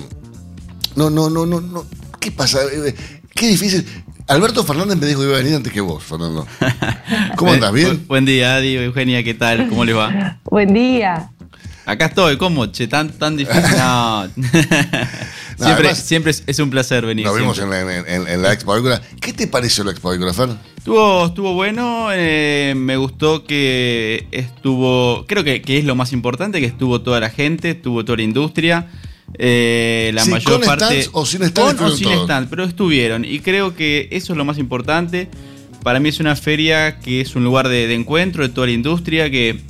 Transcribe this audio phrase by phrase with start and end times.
[0.95, 1.85] no, no, no, no, no.
[2.19, 2.59] ¿Qué pasa?
[2.71, 2.93] Eh,
[3.33, 3.83] qué difícil.
[4.27, 6.45] Alberto Fernández me dijo que iba a venir antes que vos, Fernando.
[7.35, 7.73] ¿Cómo andas?
[7.73, 8.05] ¿Bien?
[8.07, 9.67] Buen día, Adi, Eugenia, ¿qué tal?
[9.69, 10.39] ¿Cómo les va?
[10.45, 11.31] Buen día.
[11.85, 12.67] Acá estoy, ¿cómo?
[12.67, 13.63] Che, tan, tan difícil.
[15.59, 15.65] No.
[15.67, 17.27] siempre, siempre es, un placer venir.
[17.27, 17.69] Nos vimos en
[18.41, 18.73] la, Expo.
[19.21, 20.49] ¿Qué te pareció la Expo Fer?
[20.75, 26.65] Estuvo, estuvo bueno, eh, me gustó que estuvo, creo que, es lo más importante, que
[26.65, 28.87] estuvo toda la gente, estuvo toda la industria.
[29.35, 31.07] Eh, la mayor con parte.
[31.11, 33.23] o sin stand, con o sin stand, pero estuvieron.
[33.23, 35.29] Y creo que eso es lo más importante.
[35.83, 39.29] Para mí es una feria que es un lugar de encuentro de toda la industria,
[39.29, 39.61] que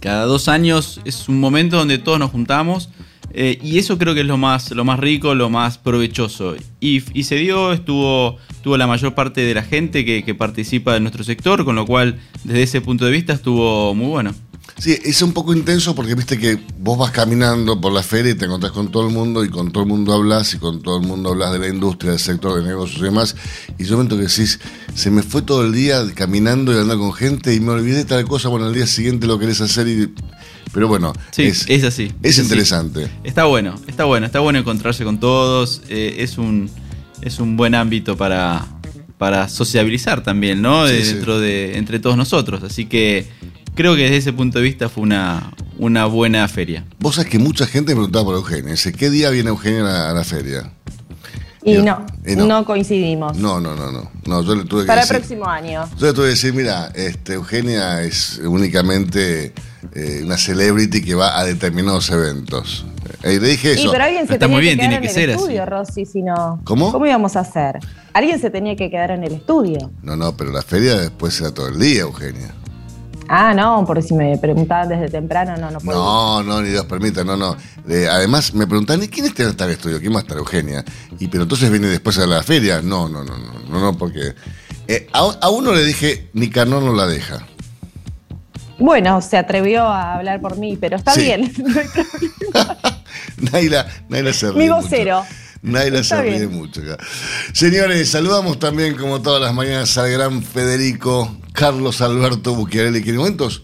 [0.00, 2.88] cada dos años es un momento donde todos nos juntamos
[3.32, 6.56] eh, y eso creo que es lo más, lo más rico, lo más provechoso.
[6.80, 11.00] Y, se dio, estuvo, estuvo la mayor parte de la gente que, que participa de
[11.00, 14.34] nuestro sector, con lo cual desde ese punto de vista estuvo muy bueno.
[14.80, 18.34] Sí, es un poco intenso porque viste que vos vas caminando por la feria y
[18.34, 20.98] te encontrás con todo el mundo y con todo el mundo hablas y con todo
[20.98, 23.36] el mundo hablas de la industria, del sector de negocios y demás.
[23.76, 24.58] Y yo momento que decís,
[24.94, 28.24] se me fue todo el día caminando y andando con gente y me olvidé tal
[28.24, 30.14] cosa, bueno, al día siguiente lo querés hacer y...
[30.72, 32.12] Pero bueno, es, así.
[32.22, 33.10] Es, interesante.
[33.22, 35.82] Está bueno, está bueno, está bueno encontrarse con todos.
[35.90, 36.70] Eh, es, un,
[37.20, 38.66] es un buen ámbito para,
[39.18, 40.86] para sociabilizar también, ¿no?
[40.86, 42.62] Dentro de, entre todos nosotros.
[42.62, 43.28] Así que
[43.80, 46.84] creo que desde ese punto de vista fue una, una buena feria.
[46.98, 48.72] Vos sabés que mucha gente me preguntaba por Eugenia.
[48.72, 50.70] Dice, ¿qué día viene Eugenia a la, feria?
[51.62, 52.04] Y, no,
[52.46, 53.38] no, coincidimos.
[53.38, 54.42] No, no, no, no.
[54.42, 55.88] yo le tuve Para el próximo año.
[55.98, 59.54] Yo le tuve que decir, mira, este, Eugenia es únicamente
[59.94, 62.84] eh, una celebrity que va a determinados eventos.
[63.24, 63.90] Y le dije eso.
[63.90, 66.60] pero alguien se Está tenía muy bien, que tiene que ser estudio, Rosy, si no.
[66.64, 66.92] ¿Cómo?
[66.92, 67.78] ¿Cómo íbamos a hacer?
[68.12, 69.90] Alguien se tenía que quedar en el estudio.
[70.02, 72.54] No, no, pero la feria después era todo el día, Eugenia.
[73.32, 75.96] Ah, no, porque si me preguntaban desde temprano, no, no puedo.
[75.96, 77.56] No, no, ni Dios permita, no, no.
[78.10, 80.00] además, me preguntan, ¿y quién está en el estudio?
[80.00, 80.84] ¿Quién va a estar Eugenia?
[81.16, 82.82] Y pero entonces viene después a la feria.
[82.82, 84.34] No, no, no, no, no, no, porque
[84.88, 87.46] eh, a, uno le dije, ni Carnón no la deja.
[88.80, 92.76] Bueno, se atrevió a hablar por mí, pero está bien, no hay problema.
[93.52, 95.22] Naila, Naila se ríe Mi vocero.
[95.62, 96.98] Naila se ríe mucho acá.
[97.52, 103.16] Señores, saludamos también, como todas las mañanas, al gran Federico Carlos Alberto Bucchiarelli, que en
[103.16, 103.62] momentos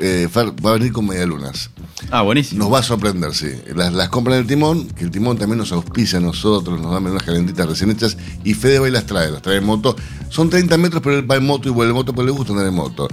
[0.00, 1.70] eh, va a venir con medialunas.
[2.10, 2.64] Ah, buenísimo.
[2.64, 3.48] Nos va a sorprender, sí.
[3.74, 6.98] Las, las compran el timón, que el timón también nos auspicia a nosotros, nos da
[6.98, 9.96] unas calentitas recién hechas, y Fede va y las trae, las trae en moto.
[10.28, 12.52] Son 30 metros, pero él va en moto y vuelve en moto, pero le gusta
[12.52, 13.08] andar en moto.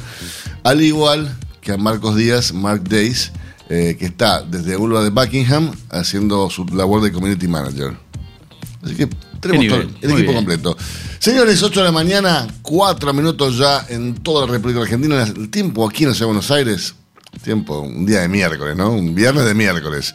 [0.63, 3.31] Al igual que a Marcos Díaz, Mark Days,
[3.69, 7.95] eh, que está desde Ulva de Buckingham haciendo su labor de community manager.
[8.83, 9.07] Así que
[9.39, 10.77] tenemos todo el equipo completo.
[11.19, 15.23] Señores, 8 de la mañana, 4 minutos ya en toda la República Argentina.
[15.23, 16.95] El tiempo aquí en la Ciudad de Buenos Aires,
[17.43, 18.91] tiempo, un día de miércoles, ¿no?
[18.91, 20.13] Un viernes de miércoles.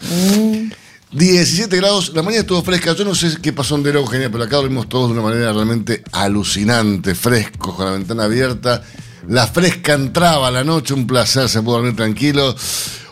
[1.13, 1.79] 17 mm.
[1.79, 2.93] grados, la mañana estuvo fresca.
[2.95, 5.53] Yo no sé qué pasó en Dero, Eugenia, pero acá dormimos todos de una manera
[5.53, 8.83] realmente alucinante, frescos, con la ventana abierta.
[9.29, 12.55] La fresca entraba a la noche, un placer, se pudo dormir tranquilo.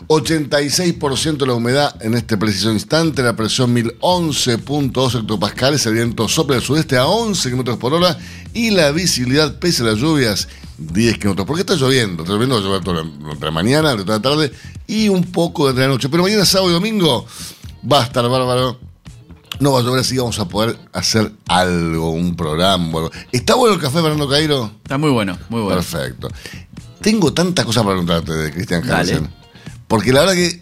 [0.07, 6.63] 86% la humedad en este preciso instante, la presión 1011.2 hectopascales, el viento sopla del
[6.63, 8.17] sudeste a 11 km por hora
[8.53, 10.47] y la visibilidad, pese a las lluvias,
[10.77, 11.47] 10 kilómetros.
[11.47, 14.21] Porque está lloviendo, está lloviendo, va a llover toda la, toda la mañana, toda la
[14.21, 14.51] tarde
[14.85, 16.07] y un poco de la noche.
[16.09, 17.25] Pero mañana, sábado y domingo,
[17.91, 18.79] va a estar bárbaro.
[19.59, 22.85] No va a llover así, vamos a poder hacer algo, un programa.
[22.85, 23.11] algo.
[23.31, 24.69] ¿Está bueno el café, Fernando Cairo?
[24.83, 25.77] Está muy bueno, muy bueno.
[25.77, 26.27] Perfecto.
[27.01, 29.44] Tengo tantas cosas para preguntarte de Cristian Dale.
[29.95, 30.59] Porque la verdad que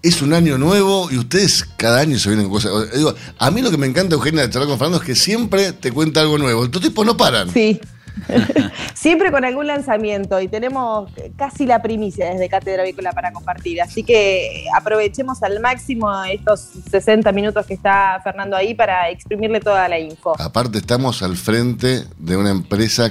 [0.00, 2.90] es un año nuevo y ustedes cada año se vienen cosas.
[2.94, 5.74] Digo, a mí lo que me encanta, Eugenia, de charlar con Fernando es que siempre
[5.74, 6.64] te cuenta algo nuevo.
[6.64, 7.50] Estos tipos no paran.
[7.50, 7.78] Sí.
[8.94, 13.82] Siempre con algún lanzamiento y tenemos casi la primicia desde Cátedra Avícola para compartir.
[13.82, 19.86] Así que aprovechemos al máximo estos 60 minutos que está Fernando ahí para exprimirle toda
[19.90, 20.40] la info.
[20.40, 23.10] Aparte, estamos al frente de una empresa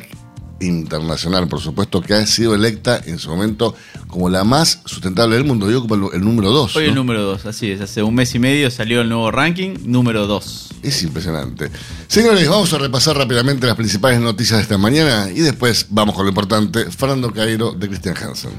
[0.59, 3.75] internacional, por supuesto, que ha sido electa en su momento
[4.07, 5.69] como la más sustentable del mundo.
[5.69, 6.75] Yo ocupa el, el número 2.
[6.75, 7.81] Hoy el número 2, así es.
[7.81, 10.69] Hace un mes y medio salió el nuevo ranking, número 2.
[10.83, 11.69] Es impresionante.
[12.07, 16.25] Señores, vamos a repasar rápidamente las principales noticias de esta mañana y después vamos con
[16.25, 16.85] lo importante.
[16.91, 18.51] Fernando Cairo de Christian Hansen.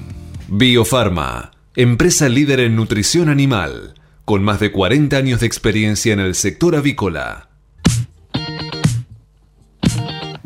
[0.48, 6.34] Biofarma, empresa líder en nutrición animal, con más de 40 años de experiencia en el
[6.34, 7.47] sector avícola.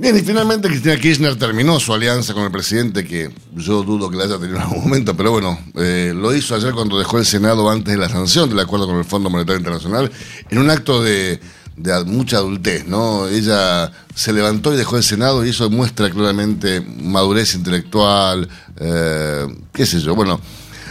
[0.02, 4.16] Bien, y finalmente Cristina Kirchner terminó su alianza con el presidente, que yo dudo que
[4.16, 7.24] la haya tenido en algún momento, pero bueno, eh, lo hizo ayer cuando dejó el
[7.24, 10.10] Senado antes de la sanción del acuerdo con el Fondo Monetario Internacional,
[10.50, 11.38] en un acto de,
[12.06, 13.28] mucha adultez, ¿no?
[13.28, 18.48] Ella se levantó y dejó el Senado y eso muestra claramente madurez intelectual,
[18.80, 20.40] eh, qué sé yo, bueno.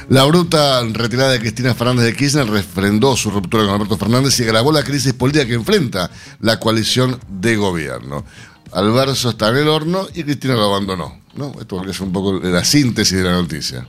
[0.10, 4.44] La bruta retirada de Cristina Fernández de Kirchner refrendó su ruptura con Alberto Fernández y
[4.44, 6.12] agravó la crisis política que enfrenta
[6.42, 8.26] la coalición de gobierno.
[8.74, 11.22] Alberto está en el horno y Cristina lo abandonó.
[11.36, 11.52] ¿no?
[11.60, 13.88] Esto es un poco la síntesis de la noticia.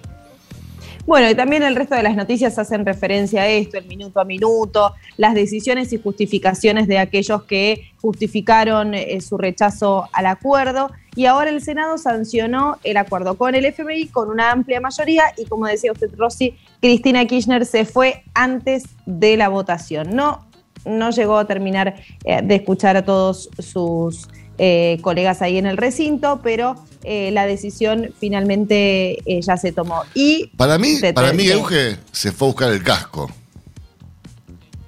[1.04, 4.24] Bueno, y también el resto de las noticias hacen referencia a esto, el minuto a
[4.24, 10.92] minuto, las decisiones y justificaciones de aquellos que justificaron eh, su rechazo al acuerdo.
[11.16, 15.44] Y ahora el Senado sancionó el acuerdo con el FMI con una amplia mayoría y
[15.46, 20.14] como decía usted, Rossi, Cristina Kirchner se fue antes de la votación.
[20.14, 20.46] No,
[20.84, 25.76] no llegó a terminar eh, de escuchar a todos sus eh, colegas ahí en el
[25.76, 30.02] recinto, pero eh, la decisión finalmente eh, ya se tomó.
[30.14, 33.30] Y Para mí, para mí Euge se fue a buscar el casco.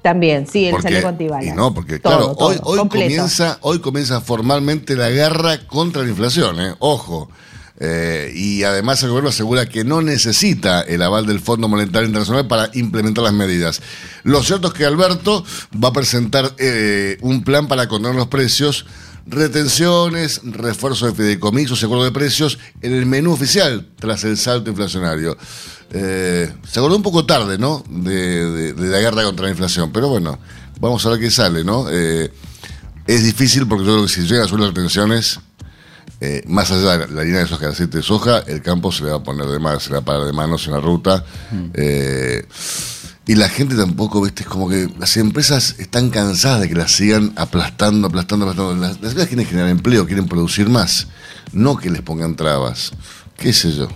[0.03, 1.45] también, sí, él Porque- salió con Tibala.
[1.45, 6.09] y no, porque Todo, claro, todo, hoy, comienza, hoy comienza formalmente la guerra contra la
[6.11, 6.75] inflación, ¿eh?
[6.79, 7.31] ojo.
[7.81, 12.47] Eh, y además el gobierno asegura que no necesita el aval del Fondo Monetario Internacional
[12.47, 13.81] para implementar las medidas.
[14.23, 15.45] Lo cierto es que Alberto
[15.83, 18.87] va a presentar eh, un plan para contener los precios,
[19.27, 24.71] retenciones, refuerzo de fideicomisos y acuerdo de precios en el menú oficial tras el salto
[24.71, 25.37] inflacionario.
[25.91, 27.85] Eh, se acordó un poco tarde, ¿no?
[27.89, 30.39] De, de- de la guerra contra la inflación, pero bueno,
[30.81, 31.87] vamos a ver qué sale, ¿no?
[31.91, 32.31] Eh,
[33.07, 35.41] es difícil porque yo creo que si llega a subir las retenciones,
[36.21, 39.05] eh, más allá de la, línea de soja, el aceite de soja, el campo se
[39.05, 40.81] le va a poner de manos, se le va a parar de manos en la
[40.81, 41.25] ruta.
[41.75, 42.45] Eh,
[43.27, 46.93] y la gente tampoco, viste, es como que las empresas están cansadas de que las
[46.93, 48.75] sigan aplastando, aplastando, aplastando.
[48.75, 51.09] Las, las empresas quieren generar empleo, quieren producir más,
[51.53, 52.93] no que les pongan trabas.
[53.37, 53.89] ¿Qué sé yo?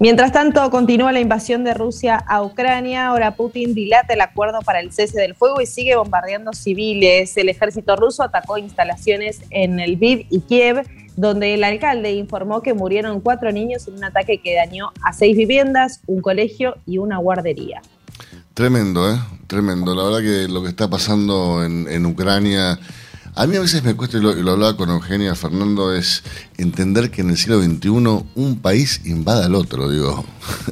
[0.00, 3.08] Mientras tanto, continúa la invasión de Rusia a Ucrania.
[3.08, 7.36] Ahora Putin dilata el acuerdo para el cese del fuego y sigue bombardeando civiles.
[7.36, 10.86] El ejército ruso atacó instalaciones en Lviv y Kiev,
[11.20, 15.36] donde el alcalde informó que murieron cuatro niños en un ataque que dañó a seis
[15.36, 17.82] viviendas, un colegio y una guardería.
[18.54, 19.18] Tremendo, ¿eh?
[19.46, 19.94] Tremendo.
[19.94, 22.78] La verdad que lo que está pasando en, en Ucrania,
[23.34, 26.22] a mí a veces me cuesta, y lo, y lo hablaba con Eugenia Fernando, es
[26.58, 30.24] entender que en el siglo XXI un país invada al otro, digo.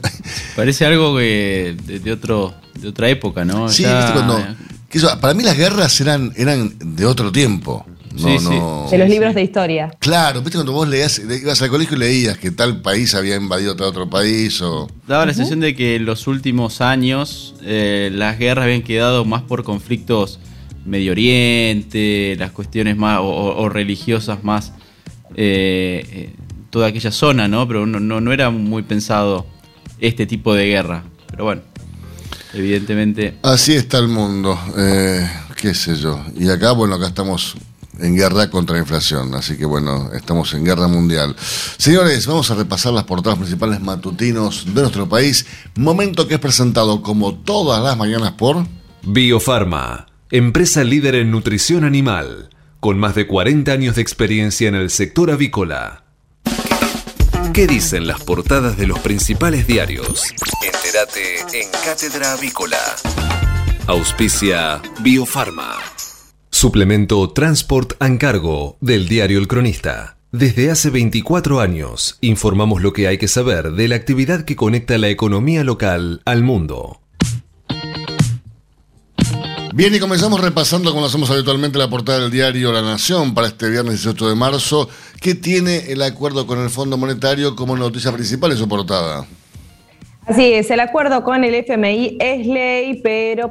[0.57, 3.69] Parece algo que de, de otro, de otra época, ¿no?
[3.69, 4.47] sí, Ya- ¿viste cuando-
[4.89, 7.85] que eso- para mí las guerras eran, eran de otro tiempo.
[8.13, 8.45] No, Sí, sí.
[8.51, 8.87] no.
[8.91, 9.35] De los libros sí.
[9.37, 9.91] de historia.
[9.99, 13.37] Claro, viste cuando vos leías, le- ibas al colegio y leías que tal país había
[13.37, 14.89] invadido tal otro país o...
[15.07, 19.43] Daba la sensación de que en los últimos años eh, las guerras habían quedado más
[19.43, 20.39] por conflictos
[20.85, 24.73] Medio Oriente, las cuestiones más o, o- o religiosas más,
[25.37, 26.35] eh, eh,
[26.71, 27.67] toda aquella zona, ¿no?
[27.69, 29.47] Pero no, no, no era muy pensado
[30.01, 31.05] este tipo de guerra.
[31.31, 31.63] Pero bueno,
[32.55, 35.29] evidentemente Así está el mundo, eh,
[35.61, 36.25] qué sé yo.
[36.39, 37.55] Y acá, bueno, acá estamos
[37.99, 41.37] en guerra contra la inflación, así que bueno, estamos en guerra mundial.
[41.77, 47.03] Señores, vamos a repasar las portadas principales matutinos de nuestro país, momento que es presentado
[47.03, 48.67] como todas las mañanas por...
[49.03, 52.51] Biofarma, empresa líder en nutrición animal,
[52.81, 56.05] con más de 40 años de experiencia en el sector avícola.
[57.53, 60.23] ¿Qué dicen las portadas de los principales diarios?
[60.63, 62.79] Entérate en Cátedra Avícola.
[63.87, 65.79] Auspicia Biofarma.
[66.61, 70.17] Suplemento Transport and Cargo del diario El Cronista.
[70.33, 74.99] Desde hace 24 años informamos lo que hay que saber de la actividad que conecta
[74.99, 77.01] la economía local al mundo.
[79.73, 83.47] Bien, y comenzamos repasando, como lo hacemos habitualmente, la portada del diario La Nación para
[83.47, 84.89] este viernes 18 de marzo,
[85.21, 89.29] que tiene el acuerdo con el Fondo Monetario como noticia principal en su portada.
[90.27, 93.49] Así es, el acuerdo con el FMI es ley, pero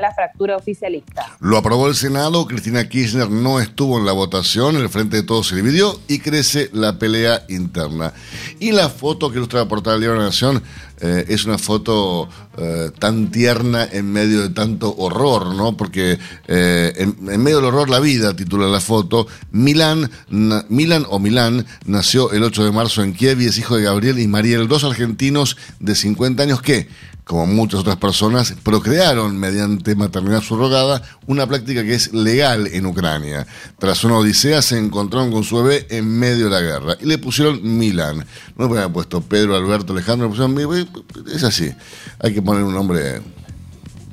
[0.00, 1.36] la fractura oficialista.
[1.40, 5.48] Lo aprobó el Senado, Cristina Kirchner no estuvo en la votación, el Frente de Todos
[5.48, 8.12] se dividió y crece la pelea interna.
[8.58, 10.62] Y la foto que ilustra la portada del diario La Nación
[11.02, 15.74] eh, es una foto eh, tan tierna en medio de tanto horror, ¿no?
[15.76, 19.26] Porque eh, en, medio del horror la vida, titula la foto.
[19.50, 23.84] Milán, Milan o Milán nació el 8 de marzo en Kiev y es hijo de
[23.84, 26.88] Gabriel y Mariel, dos argentinos de 50 años que
[27.30, 33.46] como muchas otras personas, procrearon mediante maternidad subrogada, una práctica que es legal en Ucrania.
[33.78, 37.18] Tras una odisea se encontraron con su bebé en medio de la guerra y le
[37.18, 38.26] pusieron Milan.
[38.56, 40.88] No le habían puesto Pedro, Alberto, Alejandro, le pusieron
[41.32, 41.70] Es así.
[42.18, 43.22] Hay que poner un nombre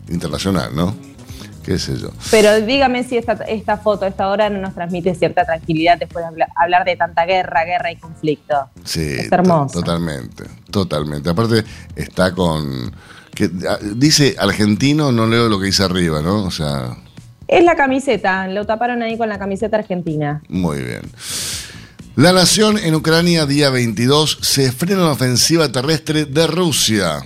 [0.09, 1.06] internacional, ¿no?
[1.67, 2.11] Qué sé yo.
[2.31, 6.23] Pero dígame si esta, esta foto a esta hora no nos transmite cierta tranquilidad después
[6.23, 8.55] de hablar, de tanta guerra, guerra y conflicto.
[8.85, 9.81] Sí, es hermoso.
[9.81, 11.29] Totalmente, totalmente.
[11.29, 12.95] Aparte está con...
[13.35, 13.49] Que,
[13.95, 16.45] dice argentino, no leo lo que dice arriba, ¿no?
[16.45, 16.95] O sea...
[17.49, 20.41] Es la camiseta, lo taparon ahí con la camiseta argentina.
[20.47, 21.01] Muy bien.
[22.15, 27.19] La nación en Ucrania, día 22, se frena la ofensiva terrestre de Rusia.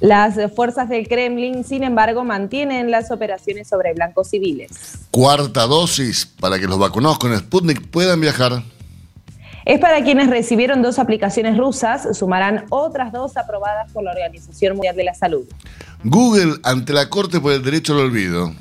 [0.00, 4.70] Las fuerzas del Kremlin, sin embargo, mantienen las operaciones sobre blancos civiles.
[5.10, 8.62] Cuarta dosis para que los vacunados con Sputnik puedan viajar.
[9.64, 14.96] Es para quienes recibieron dos aplicaciones rusas, sumarán otras dos aprobadas por la Organización Mundial
[14.96, 15.44] de la Salud.
[16.04, 18.52] Google ante la Corte por el Derecho al Olvido.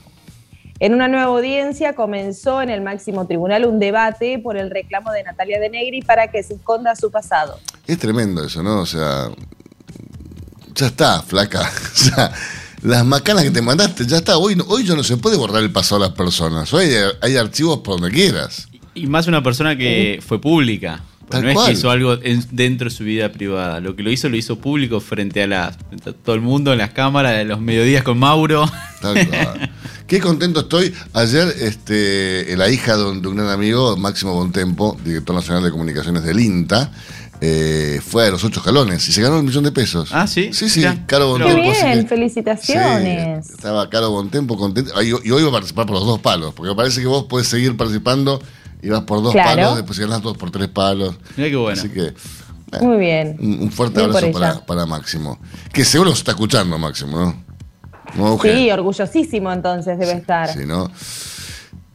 [0.79, 5.23] En una nueva audiencia comenzó en el máximo tribunal un debate por el reclamo de
[5.23, 7.57] Natalia de Negri para que se esconda su pasado.
[7.87, 8.81] Es tremendo eso, ¿no?
[8.81, 9.29] O sea,
[10.77, 11.69] ya está, flaca.
[11.93, 12.31] O sea,
[12.83, 14.37] las macanas que te mandaste, ya está.
[14.37, 16.71] Hoy, hoy ya no se puede borrar el pasado de las personas.
[16.73, 16.89] Hoy
[17.21, 18.67] hay, archivos por donde quieras.
[18.93, 21.03] Y, más una persona que fue pública.
[21.31, 23.79] no es que hizo algo dentro de su vida privada.
[23.79, 25.77] Lo que lo hizo, lo hizo público frente a, la,
[26.23, 28.69] todo el mundo, en las cámaras, de los mediodías con Mauro.
[29.01, 29.71] Tal cual.
[30.07, 30.93] Qué contento estoy.
[31.13, 35.71] Ayer, este, la hija de un, de un gran amigo, Máximo Bontempo, director nacional de
[35.71, 36.91] comunicaciones del INTA,
[37.39, 40.09] eh, fue a los ocho escalones y se ganó un millón de pesos.
[40.11, 40.51] Ah, sí.
[40.53, 41.55] Sí, sí, Caro Bontempo.
[41.55, 43.49] Qué bien, felicitaciones.
[43.49, 45.01] estaba Caro Bontempo contento.
[45.01, 47.47] Y, hoy va a participar por los dos palos, porque me parece que vos puedes
[47.47, 48.41] seguir participando
[48.81, 51.15] y vas por dos palos, después ganás dos por tres palos.
[51.35, 51.79] Mira qué bueno.
[51.79, 52.13] Así que.
[52.81, 53.37] Muy bien.
[53.39, 55.39] Un, fuerte abrazo para, para, Máximo.
[55.71, 57.47] Que seguro se está escuchando, Máximo, ¿no?
[58.41, 60.51] sí, orgullosísimo entonces debe estar.
[60.51, 60.89] Sí, ¿no?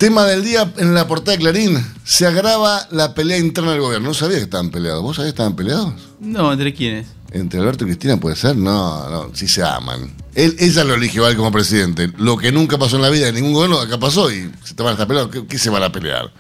[0.02, 1.86] Tema del día en la portada de Clarín.
[2.02, 4.08] Se agrava la pelea interna del gobierno.
[4.08, 5.00] No sabía que estaban peleados.
[5.00, 5.94] ¿Vos sabías que estaban peleados?
[6.18, 7.06] No, ¿entre quiénes?
[7.30, 8.56] ¿Entre Alberto y Cristina puede ser?
[8.56, 10.12] No, no, sí se aman.
[10.34, 12.10] Él, ella lo eligió a él como presidente.
[12.18, 14.82] Lo que nunca pasó en la vida de ningún gobierno, acá pasó y se te
[14.82, 15.46] van a estar peleando.
[15.46, 16.32] ¿Qué se van a pelear?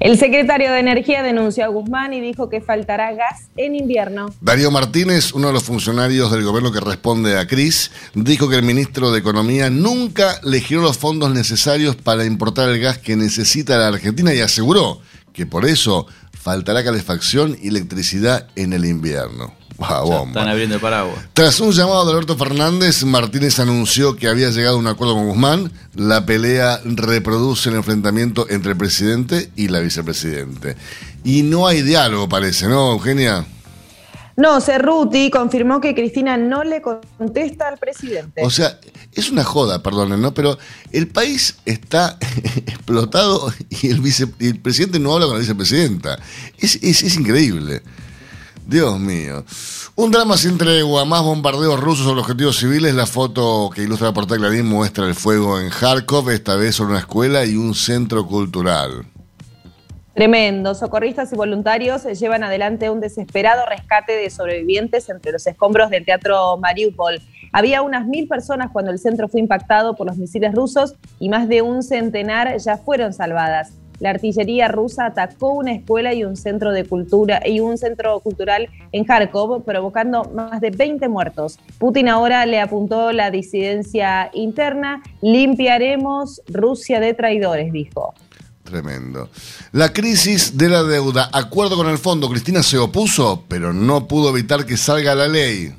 [0.00, 4.32] El secretario de Energía denunció a Guzmán y dijo que faltará gas en invierno.
[4.40, 8.62] Darío Martínez, uno de los funcionarios del gobierno que responde a Cris, dijo que el
[8.62, 13.76] ministro de Economía nunca le giró los fondos necesarios para importar el gas que necesita
[13.76, 15.00] la Argentina y aseguró
[15.32, 19.57] que por eso faltará calefacción y electricidad en el invierno.
[20.28, 21.18] Están abriendo el paraguas.
[21.32, 25.28] Tras un llamado de Alberto Fernández, Martínez anunció que había llegado a un acuerdo con
[25.28, 25.72] Guzmán.
[25.94, 30.76] La pelea reproduce el enfrentamiento entre el presidente y la vicepresidente.
[31.22, 33.46] Y no hay diálogo, parece, ¿no, Eugenia?
[34.36, 38.40] No, Cerruti confirmó que Cristina no le contesta al presidente.
[38.44, 38.78] O sea,
[39.12, 40.32] es una joda, perdonen, ¿no?
[40.32, 40.58] Pero
[40.92, 42.18] el país está
[42.66, 44.00] explotado y el,
[44.60, 46.18] presidente no habla con la vicepresidenta.
[46.56, 47.82] Es, es, es increíble.
[48.68, 49.44] Dios mío.
[49.96, 52.94] Un drama sin tregua, más bombardeos rusos sobre objetivos civiles.
[52.94, 56.90] La foto que ilustra la portada Clarín muestra el fuego en Kharkov, esta vez sobre
[56.90, 59.06] una escuela y un centro cultural.
[60.12, 60.74] Tremendo.
[60.74, 66.58] Socorristas y voluntarios llevan adelante un desesperado rescate de sobrevivientes entre los escombros del teatro
[66.58, 67.22] Mariupol.
[67.52, 71.48] Había unas mil personas cuando el centro fue impactado por los misiles rusos y más
[71.48, 76.72] de un centenar ya fueron salvadas la artillería rusa atacó una escuela y un centro
[76.72, 81.58] de cultura y un centro cultural en Kharkov, provocando más de 20 muertos.
[81.78, 85.02] Putin ahora le apuntó la disidencia interna.
[85.22, 88.14] Limpiaremos Rusia de traidores, dijo.
[88.64, 89.30] Tremendo.
[89.72, 91.30] La crisis de la deuda.
[91.32, 92.28] Acuerdo con el fondo.
[92.28, 95.72] Cristina se opuso, pero no pudo evitar que salga la ley.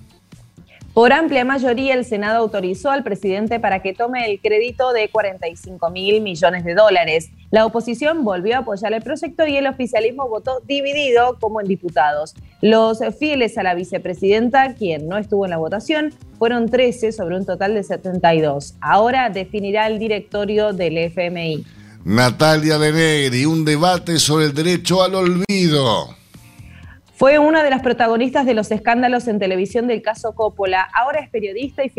[0.93, 5.89] Por amplia mayoría, el Senado autorizó al presidente para que tome el crédito de 45
[5.91, 7.29] mil millones de dólares.
[7.51, 12.33] La oposición volvió a apoyar el proyecto y el oficialismo votó dividido como en diputados.
[12.61, 17.45] Los fieles a la vicepresidenta, quien no estuvo en la votación, fueron 13 sobre un
[17.45, 18.73] total de 72.
[18.81, 21.65] Ahora definirá el directorio del FMI.
[22.03, 26.15] Natalia de Negri, un debate sobre el derecho al olvido.
[27.19, 30.87] Fue una de las protagonistas de los escándalos en televisión del caso Coppola.
[30.97, 31.91] Ahora es periodista y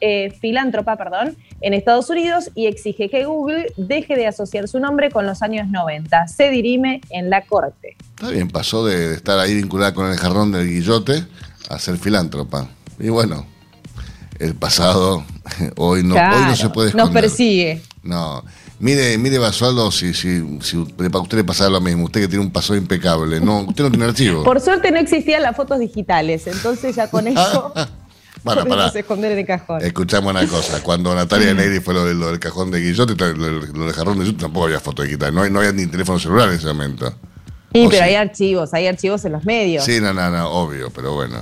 [0.00, 5.12] eh, filántropa perdón, en Estados Unidos y exige que Google deje de asociar su nombre
[5.12, 6.26] con los años 90.
[6.26, 7.96] Se dirime en la corte.
[8.16, 11.24] Está bien, pasó de estar ahí vinculada con el jarrón del guillote
[11.70, 12.68] a ser filántropa.
[12.98, 13.46] Y bueno,
[14.40, 15.24] el pasado
[15.76, 17.06] hoy no, hoy no se puede esconder.
[17.06, 17.80] Nos persigue.
[18.02, 18.42] No.
[18.82, 22.44] Mire, mire Basualdo, si, si, si a usted le pasara lo mismo, usted que tiene
[22.44, 24.42] un paso impecable, no, usted no tiene archivo.
[24.42, 27.72] Por suerte no existían las fotos digitales, entonces ya con eso
[28.42, 28.88] para, para.
[28.88, 29.80] esconder en el cajón.
[29.82, 34.18] Escuchamos una cosa, cuando Natalia Negri fue lo, del cajón de Guillote, lo, del jarrón
[34.18, 37.14] de Guillote tampoco había fotos digitales, no, no había ni teléfono celular en ese momento.
[37.72, 39.84] Sí, pero hay archivos, hay archivos en los medios.
[39.84, 41.40] Sí, no, no, no, obvio, pero bueno.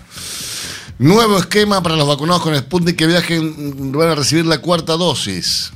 [0.98, 5.72] Nuevo esquema para los vacunados con Sputnik que viajen, van a recibir la cuarta dosis.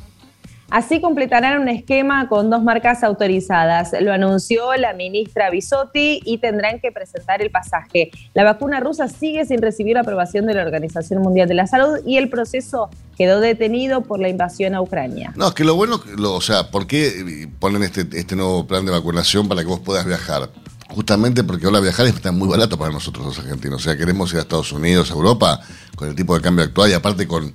[0.75, 3.93] Así completarán un esquema con dos marcas autorizadas.
[4.01, 8.11] Lo anunció la ministra Bisotti y tendrán que presentar el pasaje.
[8.35, 12.17] La vacuna rusa sigue sin recibir aprobación de la Organización Mundial de la Salud y
[12.17, 15.33] el proceso quedó detenido por la invasión a Ucrania.
[15.37, 18.91] No, es que lo bueno, o sea, ¿por qué ponen este, este nuevo plan de
[18.91, 20.51] vacunación para que vos puedas viajar?
[20.89, 23.81] Justamente porque ahora viajar está muy barato para nosotros los argentinos.
[23.81, 25.61] O sea, queremos ir a Estados Unidos, a Europa,
[25.95, 27.55] con el tipo de cambio actual y aparte con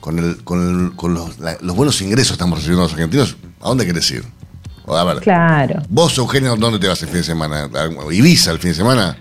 [0.00, 1.36] con, el, con, con los,
[1.76, 4.24] buenos ingresos que estamos recibiendo los argentinos, ¿a dónde querés ir?
[4.86, 5.82] A ver, claro.
[5.88, 7.70] Vos, Eugenio, ¿dónde te vas el fin de semana?
[7.72, 9.16] ¿A Ibiza el fin de semana?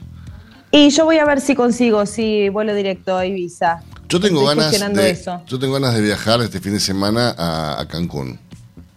[0.72, 3.82] Y yo voy a ver si consigo, si vuelo directo a Ibiza.
[4.08, 8.40] Yo tengo ganas de, yo tengo ganas de viajar este fin de semana a, Cancún,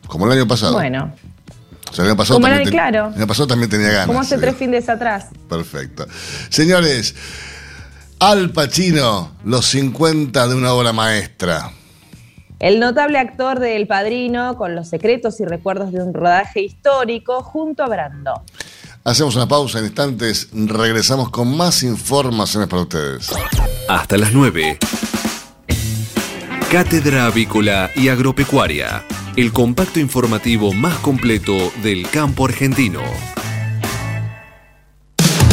[0.07, 0.73] como el año pasado.
[0.73, 1.12] Bueno.
[1.91, 3.09] O sea, el año pasado, también, claro.
[3.09, 4.07] el año pasado también tenía ganas.
[4.07, 5.27] Como hace tres fines atrás.
[5.51, 6.07] Perfecto.
[6.49, 7.14] Señores,
[8.22, 11.72] al Pacino, los 50 de una obra maestra.
[12.61, 17.42] El notable actor de El Padrino, con los secretos y recuerdos de un rodaje histórico,
[17.42, 18.44] junto a Brando.
[19.02, 23.28] Hacemos una pausa en instantes, regresamos con más informaciones para ustedes.
[23.88, 24.78] Hasta las 9.
[26.70, 29.02] Cátedra Avícola y Agropecuaria,
[29.35, 33.00] el compacto informativo más completo del campo argentino.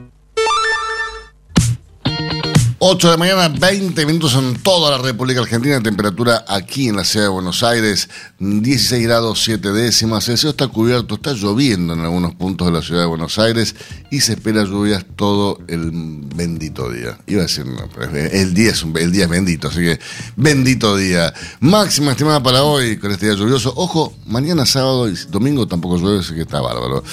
[2.83, 5.79] 8 de mañana, 20 minutos en toda la República Argentina.
[5.83, 10.27] Temperatura aquí en la ciudad de Buenos Aires, 16 grados 7 décimas.
[10.29, 13.75] El cielo está cubierto, está lloviendo en algunos puntos de la ciudad de Buenos Aires
[14.09, 17.19] y se espera lluvias todo el bendito día.
[17.27, 19.99] Iba a decir, no, el día el día es bendito, así que
[20.35, 21.31] bendito día.
[21.59, 23.71] Máxima estimada para hoy con este día lluvioso.
[23.75, 27.03] Ojo, mañana sábado y domingo tampoco llueve, así que está bárbaro.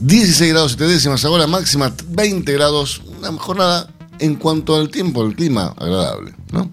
[0.00, 3.00] 16 grados 7 décimas, ahora máxima 20 grados.
[3.18, 3.88] Una jornada
[4.18, 6.70] en cuanto al tiempo, el clima agradable, ¿no?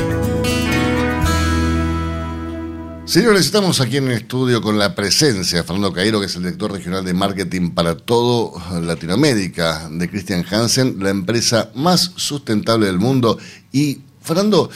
[3.15, 6.43] Señores, estamos aquí en el estudio con la presencia de Fernando Cairo, que es el
[6.43, 12.99] director regional de marketing para todo Latinoamérica de Christian Hansen, la empresa más sustentable del
[12.99, 13.39] mundo.
[13.71, 14.69] Y, Fernando,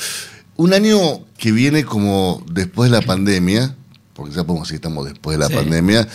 [0.54, 3.74] un año que viene como después de la pandemia,
[4.14, 5.54] porque ya podemos decir que estamos después de la Sí.
[5.56, 6.06] pandemia,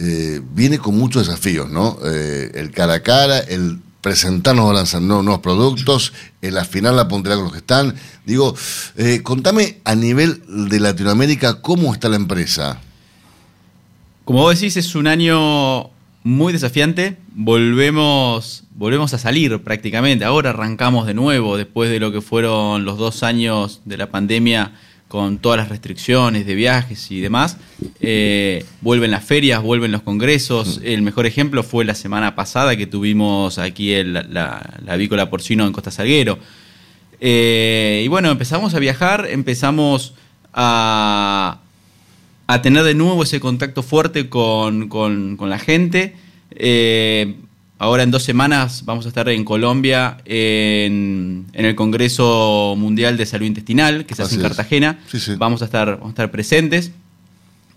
[0.00, 1.98] eh, viene con muchos desafíos, ¿no?
[2.04, 7.52] Eh, el cara a cara, el presentarnos nuevos productos, el afinar la puntería con los
[7.52, 7.94] que están.
[8.24, 8.54] Digo,
[8.96, 12.80] eh, contame a nivel de Latinoamérica cómo está la empresa.
[14.24, 15.90] Como vos decís, es un año
[16.22, 17.16] muy desafiante.
[17.34, 20.24] Volvemos, volvemos a salir prácticamente.
[20.24, 24.72] Ahora arrancamos de nuevo después de lo que fueron los dos años de la pandemia
[25.10, 27.56] con todas las restricciones de viajes y demás.
[28.00, 30.80] Eh, vuelven las ferias, vuelven los congresos.
[30.84, 35.66] El mejor ejemplo fue la semana pasada que tuvimos aquí el- la, la avícola porcino
[35.66, 36.38] en Costa Salguero.
[37.20, 40.14] Eh, y bueno, empezamos a viajar, empezamos
[40.54, 41.58] a,
[42.46, 46.14] a tener de nuevo ese contacto fuerte con, con- con la gente.
[46.52, 47.34] Eh,
[47.80, 53.26] ahora en dos semanas vamos a estar en Colombia en, en el Congreso Mundial de
[53.26, 54.42] Salud Intestinal, que se hace en.
[54.42, 54.98] Cartagena.
[55.10, 55.32] Sí, sí.
[55.36, 56.92] Vamos, a estar, vamos a estar presentes.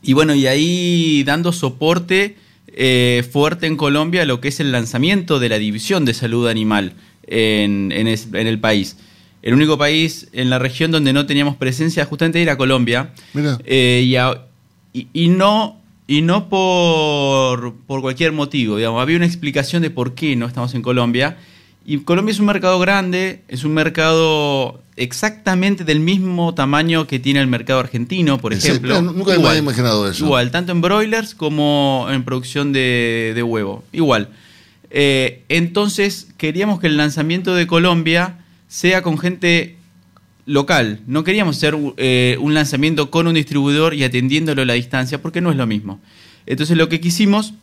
[0.03, 2.35] Y bueno, y ahí dando soporte
[2.67, 6.47] eh, fuerte en Colombia a lo que es el lanzamiento de la División de Salud
[6.47, 6.93] Animal
[7.25, 8.97] en, en es- en el país.
[9.41, 13.11] El único país en la región donde no teníamos presencia justamente era Colombia.
[13.33, 13.57] Mira.
[13.65, 14.41] Eh, y, a-
[14.91, 18.77] y- y no, y no por, por cualquier motivo.
[18.77, 19.01] Digamos.
[19.01, 21.37] Había una explicación de por qué no estamos en Colombia.
[21.85, 27.41] Y Colombia es un mercado grande, es un mercado exactamente del mismo tamaño que tiene
[27.41, 29.01] el mercado argentino, por ejemplo.
[29.01, 29.47] Nunca me Igual.
[29.47, 30.25] había imaginado eso.
[30.25, 33.83] Igual, tanto en broilers como en producción de, de huevo.
[33.91, 34.29] Igual.
[34.91, 39.75] Eh, entonces, queríamos que el lanzamiento de Colombia sea con gente
[40.45, 40.99] local.
[41.07, 45.41] No queríamos hacer eh, un lanzamiento con un distribuidor y atendiéndolo a la distancia, porque
[45.41, 45.99] no es lo mismo.
[46.45, 47.53] Entonces, lo que quisimos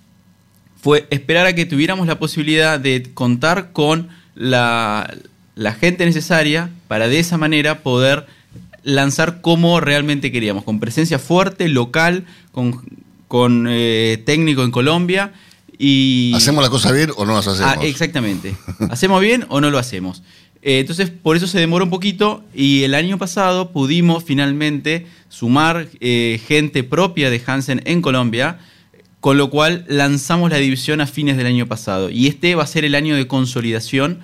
[0.80, 5.14] fue esperar a que tuviéramos la posibilidad de contar con la,
[5.54, 8.26] la gente necesaria para de esa manera poder
[8.82, 12.82] lanzar como realmente queríamos, con presencia fuerte, local, con,
[13.28, 15.32] con eh, técnico en Colombia.
[15.78, 17.74] Y, ¿Hacemos la cosa bien o no las hacemos?
[17.76, 18.54] Ah, exactamente.
[18.90, 20.22] ¿Hacemos bien o no lo hacemos?
[20.62, 25.88] Eh, entonces, por eso se demoró un poquito y el año pasado pudimos finalmente sumar
[26.00, 28.58] eh, gente propia de Hansen en Colombia,
[29.20, 32.10] con lo cual lanzamos la división a fines del año pasado.
[32.10, 34.20] Y este va a ser el año de consolidación.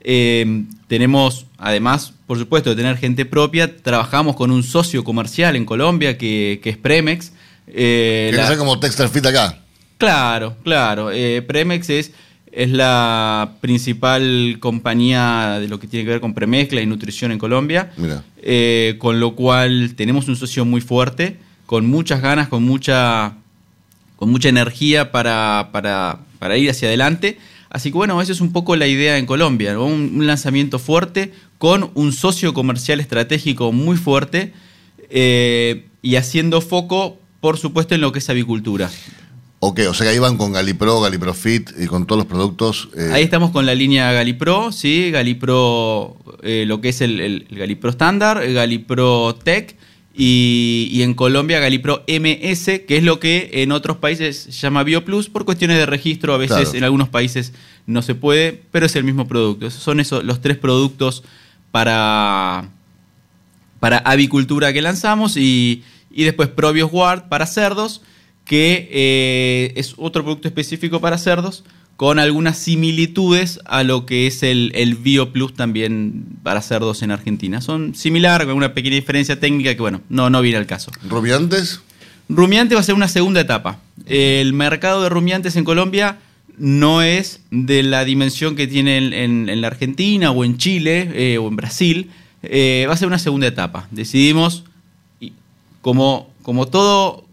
[0.00, 5.64] Eh, tenemos, además, por supuesto, de tener gente propia, trabajamos con un socio comercial en
[5.64, 7.32] Colombia que, que es Premex.
[7.66, 9.58] Que la- como Textile Fit acá.
[9.98, 11.10] Claro, claro.
[11.46, 12.12] Premex es,
[12.56, 17.38] es la principal compañía de lo que tiene que ver con premezcla y nutrición en
[17.38, 17.92] Colombia.
[18.40, 23.34] Eh, con lo cual tenemos un socio muy fuerte, con muchas ganas, con mucha,
[24.16, 27.38] con mucha energía para, para, para ir hacia adelante.
[27.68, 29.84] Así que bueno, esa es un poco la idea en Colombia, ¿no?
[29.84, 34.54] un, un lanzamiento fuerte con un socio comercial estratégico muy fuerte
[35.10, 38.90] eh, y haciendo foco, por supuesto, en lo que es avicultura.
[39.68, 42.88] Ok, o sea que ahí van con Galipro, Galipro Fit y con todos los productos.
[42.96, 45.10] eh, Ahí estamos con la línea Galipro, ¿sí?
[45.10, 49.76] Galipro, eh, lo que es el, el- el Galipro estándar, Galipro Tech
[50.14, 54.84] y, y en Colombia Galipro MS, que es lo que en otros países se llama
[54.84, 56.32] BioPlus por cuestiones de registro.
[56.32, 56.78] A veces Claro.
[56.78, 57.52] en algunos países
[57.86, 59.66] no se puede, pero es el mismo producto.
[59.66, 61.24] Esos son esos, los tres productos
[61.72, 62.70] para,
[63.80, 68.00] para avicultura que lanzamos y, y después Probios Guard para cerdos,
[68.46, 71.64] que eh, es otro producto específico para cerdos
[71.96, 77.60] con algunas similitudes a lo que es el, el BioPlus también para cerdos en Argentina.
[77.60, 80.90] Son similares, con una pequeña diferencia técnica que, bueno, no, no viene al caso.
[81.08, 81.80] ¿Rumiantes?
[82.28, 83.80] Rumiante va a ser una segunda etapa.
[84.06, 86.18] El mercado de rumiantes en Colombia
[86.58, 91.10] no es de la dimensión que tiene en, en- en la Argentina o en Chile
[91.14, 92.10] eh, o en Brasil.
[92.42, 93.88] Eh, va a ser una segunda etapa.
[93.90, 94.64] Decidimos,
[95.20, 95.32] y
[95.82, 97.25] como, como, todo,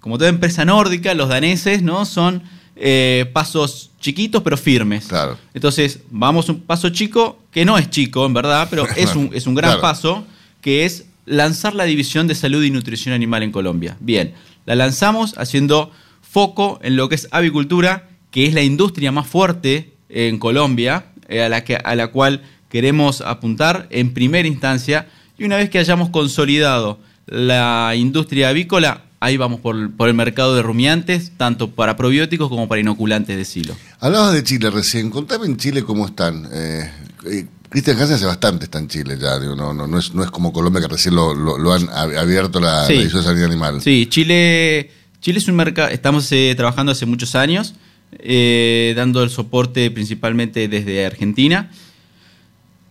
[0.00, 2.04] como toda empresa nórdica, los daneses ¿no?
[2.04, 2.42] son
[2.76, 5.06] eh, pasos chiquitos pero firmes.
[5.06, 5.38] Claro.
[5.54, 9.46] Entonces, vamos un paso chico, que no es chico, en verdad, pero es un, es
[9.46, 9.82] un gran Claro.
[9.82, 10.24] paso,
[10.60, 13.96] que es lanzar la división de salud y nutrición animal en Colombia.
[14.00, 14.32] Bien,
[14.66, 15.90] la lanzamos haciendo
[16.22, 21.42] foco en lo que es avicultura, que es la industria más fuerte en Colombia, eh,
[21.42, 25.08] a, la que, a la cual queremos apuntar en primera instancia,
[25.38, 30.54] y una vez que hayamos consolidado la industria avícola, ahí vamos por, por el mercado
[30.56, 33.76] de rumiantes, tanto para probióticos como para inoculantes de silo.
[34.00, 35.10] Hablabas de Chile recién.
[35.10, 36.48] Contame en Chile cómo están.
[36.52, 36.90] Eh,
[37.26, 39.38] eh, Cristian Hansen hace bastante está en Chile ya.
[39.38, 41.86] digo, no, no, no, es, no es como Colombia que recién lo, lo- lo han
[41.88, 42.94] ab- abierto la, Sí.
[42.94, 43.80] la de sanidad animal.
[43.80, 47.74] Sí, Chile, Chile es un mercado, estamos eh, trabajando hace muchos años,
[48.18, 51.70] eh, dando el soporte principalmente desde Argentina.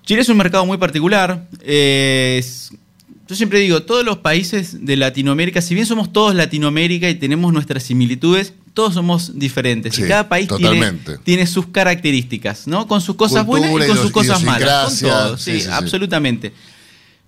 [0.05, 1.47] Chile es un mercado muy particular.
[1.61, 2.71] eh, es-
[3.29, 7.53] yo siempre digo, todos los países de Latinoamérica, si bien somos todos Latinoamérica y tenemos
[7.53, 9.93] nuestras similitudes, todos somos diferentes.
[9.93, 10.49] Sí, y cada país
[11.23, 12.87] tiene, sus características, ¿no?
[12.87, 14.99] Con sus cosas buenas y con sus cosas malas.
[14.99, 15.71] Con todo, sí, sí, sí, sí.
[15.71, 16.53] absolutamente.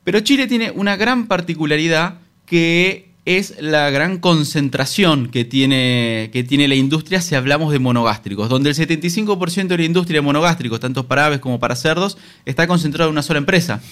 [0.03, 2.15] Pero Chile tiene una gran particularidad
[2.47, 8.49] que es la gran concentración que tiene, que tiene la industria si hablamos de monogástricos,
[8.49, 12.65] donde el 75% de la industria de monogástricos, tanto para aves como para cerdos, está
[12.65, 13.83] concentrado en una sola empresa.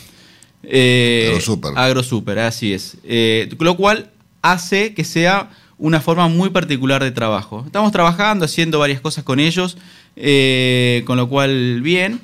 [0.63, 1.71] Eh, AgroSuper.
[1.75, 2.97] AgroSuper, así es.
[3.03, 7.63] Eh, lo cual hace que sea una forma muy particular de trabajo.
[7.65, 9.77] Estamos trabajando, haciendo varias cosas con ellos,
[10.15, 12.19] eh, con lo cual bien.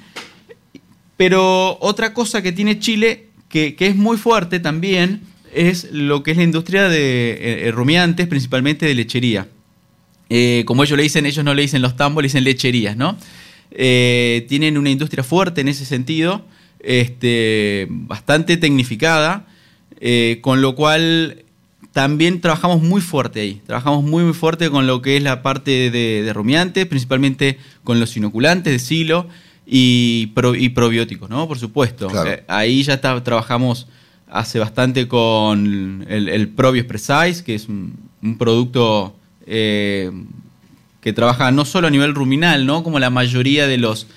[1.17, 5.21] Pero otra cosa que tiene Chile, que, que es muy fuerte también,
[5.53, 9.47] es lo que es la industria de eh, rumiantes, principalmente de lechería.
[10.65, 13.15] Como ellos le dicen, ellos no le dicen los tambos, le dicen lecherías, ¿no?
[13.69, 16.43] Tienen una industria fuerte en ese sentido,
[16.79, 19.45] este, bastante tecnificada,
[19.99, 21.43] eh, con lo cual
[21.93, 23.61] también trabajamos muy fuerte ahí.
[23.65, 27.99] Trabajamos muy, muy fuerte con lo que es la parte de, de rumiantes, principalmente con
[27.99, 29.27] los inoculantes de silo
[29.65, 31.47] y, pro- y probióticos, ¿no?
[31.47, 32.07] Por supuesto.
[32.07, 32.29] Claro.
[32.31, 33.87] Eh, ahí ya está- trabajamos
[34.29, 39.15] hace bastante con el, el Probio Precise, que es un, un producto
[39.47, 40.11] eh,
[40.99, 42.83] que trabaja no solo a nivel ruminal, ¿no?
[42.83, 44.07] Como la mayoría de los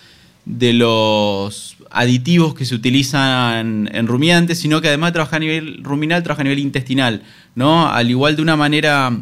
[0.47, 5.83] de los aditivos que se utilizan en rumiantes, sino que además de trabajar a nivel
[5.83, 7.23] ruminal, trabaja a nivel intestinal,
[7.55, 7.89] ¿no?
[7.89, 9.17] Al igual de una manera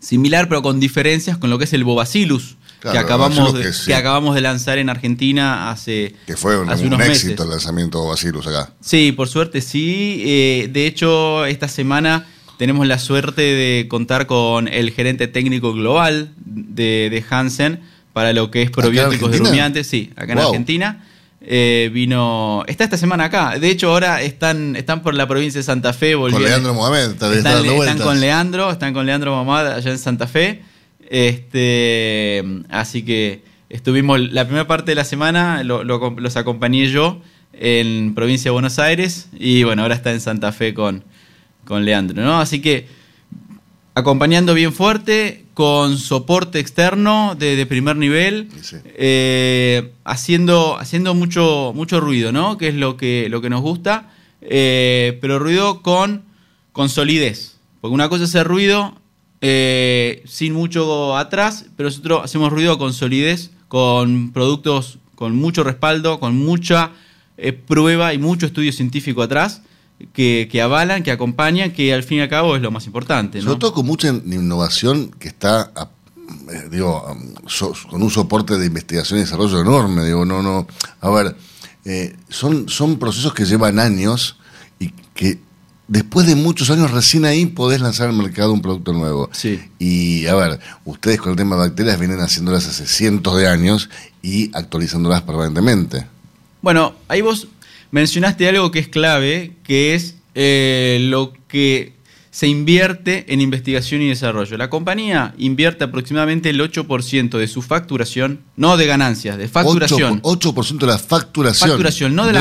[0.00, 3.86] similar, pero con diferencias con lo que es el Bobacillus, Claro, que, acabamos que sí.
[3.86, 7.40] que acabamos de lanzar en Argentina hace, Que fue un, hace un unos éxito meses.
[7.44, 8.72] el lanzamiento de Bacillus acá.
[8.82, 10.22] Sí, por suerte sí.
[10.26, 12.26] Eh, de hecho, esta semana
[12.58, 17.80] tenemos la suerte de contar con el gerente técnico global de, de Hansen
[18.12, 19.86] para lo que es ¿Acá en probióticos de rumiantes.
[19.86, 20.48] Sí, acá en Wow.
[20.48, 21.03] Argentina.
[21.46, 22.64] Eh, vino.
[22.66, 23.58] Está esta semana acá.
[23.58, 26.14] De hecho, ahora están, están por la provincia de Santa Fe.
[26.14, 26.32] Con.
[26.42, 30.62] Leandro Mohamed, está, está Están, con Leandro, están con Leandro Mamad allá en Santa Fe.
[31.10, 37.20] Este, así que estuvimos la primera parte de la semana, lo- lo- los acompañé yo
[37.52, 41.04] en provincia de Buenos Aires y bueno, ahora está en Santa Fe con,
[41.64, 42.40] con Leandro, ¿no?
[42.40, 42.86] Así que
[43.94, 48.76] acompañando bien fuerte, con soporte externo de, de primer nivel, Sí.
[48.84, 52.58] eh, haciendo, haciendo mucho, mucho ruido, ¿no?
[52.58, 56.24] Que es lo que, lo que nos gusta, eh, pero ruido con,
[56.72, 57.56] con solidez.
[57.80, 58.98] Porque una cosa es hacer ruido
[59.40, 66.18] eh, sin mucho atrás, pero nosotros hacemos ruido con solidez, con productos con mucho respaldo,
[66.18, 66.90] con mucha
[67.66, 69.62] prueba y mucho estudio científico atrás.
[70.12, 73.38] Que, que avalan, que acompañan, que al fin y al cabo es lo más importante.
[73.38, 73.44] ¿no?
[73.44, 75.70] Sobre todo con mucha innovación que está,
[76.52, 77.34] eh, digo, um,
[77.90, 80.04] con un soporte de investigación y desarrollo enorme.
[80.04, 80.66] Digo, no, no.
[81.00, 81.36] A ver,
[81.84, 84.36] eh, son, son procesos que llevan años
[84.78, 85.38] y que
[85.86, 89.28] después de muchos años recién ahí podés lanzar al mercado un producto nuevo.
[89.32, 89.60] Sí.
[89.78, 93.90] Y a ver, ustedes con el tema de bacterias vienen haciéndolas hace cientos de años
[94.22, 96.06] y actualizándolas permanentemente.
[96.62, 97.48] Bueno, ahí vos
[97.94, 101.94] mencionaste algo que es clave, que es eh, lo que
[102.32, 104.56] se invierte en investigación y desarrollo.
[104.56, 110.20] La compañía invierte aproximadamente el 8% de su facturación, no de ganancias, de facturación.
[110.22, 111.68] 8%, 8% de la facturación.
[111.70, 112.32] facturación, no de,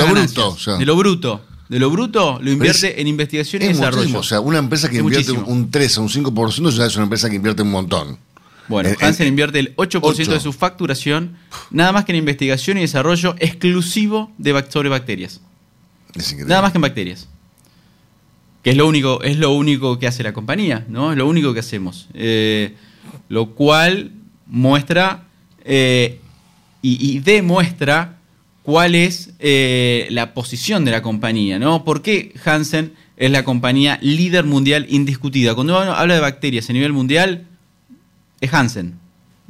[0.42, 0.78] o sea.
[0.78, 1.46] de lo bruto.
[1.70, 3.98] De lo bruto lo invierte es- en investigación y Es desarrollo.
[3.98, 5.54] muchísimo, o sea, una empresa que Es invierte muchísimo.
[5.56, 8.18] un 3 o un 5% ya es una empresa que invierte un montón.
[8.68, 10.32] Bueno, En- Hansen en- invierte el 8%, ocho.
[10.34, 11.38] de su facturación,
[11.72, 15.42] nada más que en investigación y desarrollo exclusivo de sobre bacterias.
[16.16, 16.36] Es.
[16.46, 17.28] Nada más que en bacterias.
[18.64, 21.12] Que es lo único, es lo único que hace la compañía, ¿no?
[21.12, 22.08] Es lo único que hacemos.
[22.14, 22.76] Eh,
[23.28, 24.12] lo cual
[24.48, 25.24] muestra
[25.66, 26.20] eh,
[26.82, 28.18] y, y demuestra
[28.62, 31.84] cuál es eh, la posición de la compañía, ¿no?
[31.84, 35.54] ¿Por qué Hansen es la compañía líder mundial indiscutida?
[35.56, 37.46] Cuando uno habla de bacterias a nivel mundial,
[38.46, 38.96] es Hansen.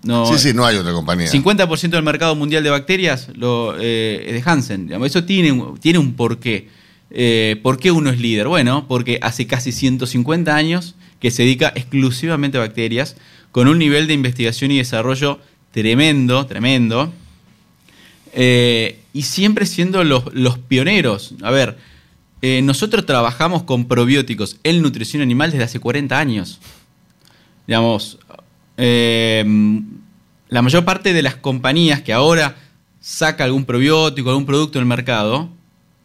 [0.03, 1.27] No, sí, sí, no hay otra compañía.
[1.31, 4.91] 50% del mercado mundial de bacterias lo, eh, es de Hansen.
[5.05, 6.67] Eso tiene, un- tiene un porqué.
[7.09, 8.47] Eh, ¿Por qué uno es líder?
[8.47, 13.15] Bueno, porque hace casi 150 años que se dedica exclusivamente a bacterias,
[13.51, 15.39] con un nivel de investigación y desarrollo
[15.71, 17.13] tremendo, tremendo.
[18.33, 21.35] Eh, y siempre siendo los, los pioneros.
[21.43, 21.77] A ver,
[22.41, 26.59] eh, nosotros trabajamos con probióticos en nutrición animal desde hace 40 años.
[27.67, 28.17] Digamos,
[28.77, 29.43] eh,
[30.49, 32.55] la mayor parte de las compañías que ahora
[33.01, 35.49] saca algún probiótico, algún producto en el mercado,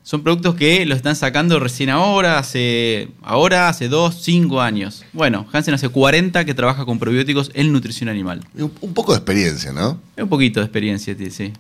[0.09, 5.05] son productos que lo están sacando recién ahora, hace, ahora, hace 2, 5 años.
[5.13, 8.41] Bueno, Hansen hace 40 que trabaja con probióticos en nutrición animal.
[8.55, 10.01] Un, poco de experiencia, ¿no?
[10.17, 11.53] Un poquito de experiencia, sí.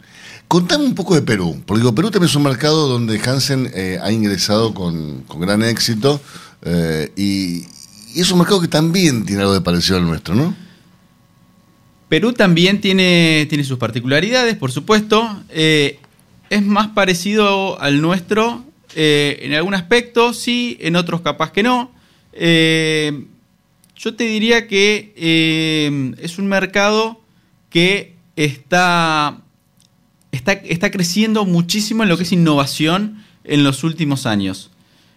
[0.48, 4.10] Contame un poco de Perú, porque Perú también es un mercado donde Hansen eh, ha
[4.10, 6.18] ingresado con, con gran éxito
[6.62, 7.66] eh, y,
[8.14, 10.67] y es un mercado que también tiene algo de parecido al nuestro, ¿no?
[12.08, 15.42] Perú también tiene, tiene sus particularidades, por supuesto.
[15.50, 15.98] Eh,
[16.48, 21.92] es más parecido al nuestro eh, en algún aspecto, sí, en otros capaz que no.
[22.32, 23.26] Eh,
[23.94, 25.12] yo te diría que
[26.18, 27.20] es un mercado
[27.68, 29.42] que está,
[30.32, 34.70] está, está creciendo muchísimo en lo que es innovación en los últimos años.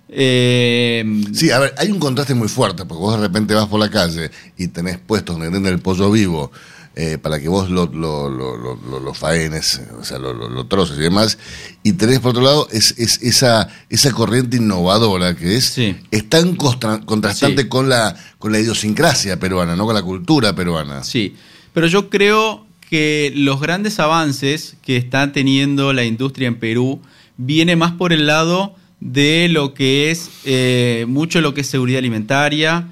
[0.09, 3.89] Sí, a ver, hay un contraste muy fuerte, porque vos de repente vas por la
[3.89, 6.51] calle y tenés puestos donde venden el pollo vivo
[6.95, 11.37] eh, para que vos lo, lo, lo, faenes, o sea, lo, troces y demás,
[11.83, 16.55] y tenés por otro lado es, es esa, esa corriente innovadora que es, es tan
[16.55, 17.69] contrastante Sí.
[17.69, 21.03] con, la, con la idiosincrasia peruana, no con la cultura peruana.
[21.03, 21.35] Sí,
[21.73, 27.01] pero yo creo que los grandes avances que está teniendo la industria en Perú
[27.37, 31.99] viene más por el lado de lo que es eh, mucho lo que es seguridad
[31.99, 32.89] alimentaria.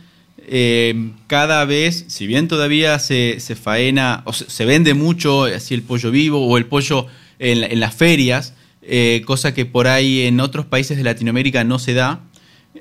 [0.51, 6.09] Eh, cada vez, si bien todavía se, faena o se, vende mucho así el pollo
[6.09, 7.05] vivo o el pollo
[7.38, 11.63] en, la- en las ferias, eh, cosa que por ahí en otros países de Latinoamérica
[11.63, 12.21] no se da,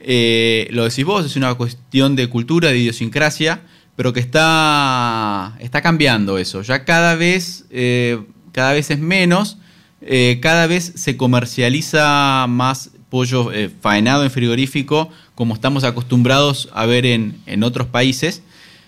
[0.00, 3.60] eh, lo decís vos, es una cuestión de cultura, de idiosincrasia,
[3.96, 6.62] pero que está, está cambiando eso.
[6.62, 8.18] Ya cada vez, eh,
[8.52, 9.58] cada vez es menos,
[10.00, 16.86] eh, cada vez se comercializa más pollo eh, faenado en frigorífico, como estamos acostumbrados a
[16.86, 18.42] ver en, en otros países.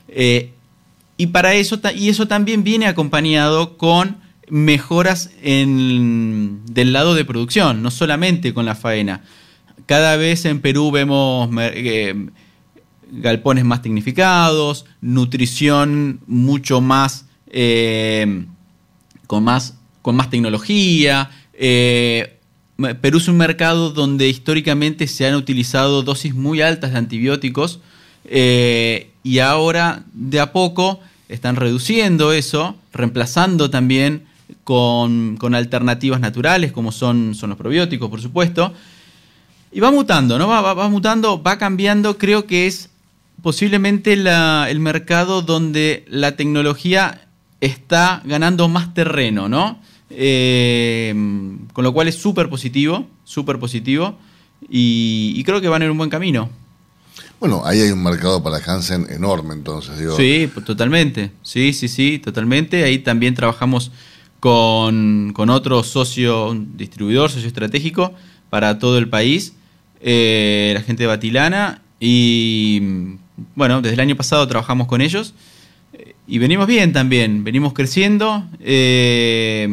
[0.09, 0.51] Eh,
[1.17, 4.17] y para eso, y eso también viene acompañado con
[4.49, 9.23] mejoras en, del lado de producción, no solamente con la faena.
[9.87, 12.29] Cada vez en Perú vemos eh,
[13.13, 18.45] galpones más tecnificados, nutrición mucho más eh,
[19.27, 21.31] con más con más tecnología.
[23.01, 27.81] Perú es un mercado donde históricamente se han utilizado dosis muy altas de antibióticos
[28.25, 34.25] eh, y ahora de a poco están reduciendo eso, reemplazando también
[34.65, 38.73] con, alternativas naturales como son, los probióticos, por supuesto.
[39.73, 40.49] Y va mutando, ¿no?
[40.49, 42.19] Va, mutando, va cambiando.
[42.19, 42.91] Creo que es
[43.43, 47.29] posiblemente el mercado donde la tecnología
[47.61, 49.81] está ganando más terreno, ¿no?
[50.11, 51.15] Eh,
[51.73, 54.17] con lo cual es súper positivo, súper positivo.
[54.69, 56.51] Y, y creo que van en un buen camino.
[57.41, 60.15] Bueno, ahí hay un mercado para Hansen enorme, entonces, digo.
[60.15, 61.31] Sí, pues, totalmente.
[61.43, 62.85] Sí, sí, sí, totalmente.
[62.85, 63.91] Ahí también trabajamos
[64.41, 68.13] con, con otro socio, un distribuidor, socio estratégico
[68.51, 69.55] para todo el país,
[70.03, 71.81] eh, la gente de Batilana.
[71.99, 72.83] Y
[73.55, 75.33] bueno, desde el año pasado trabajamos con ellos.
[76.33, 79.69] Y venimos bien también, venimos creciendo eh,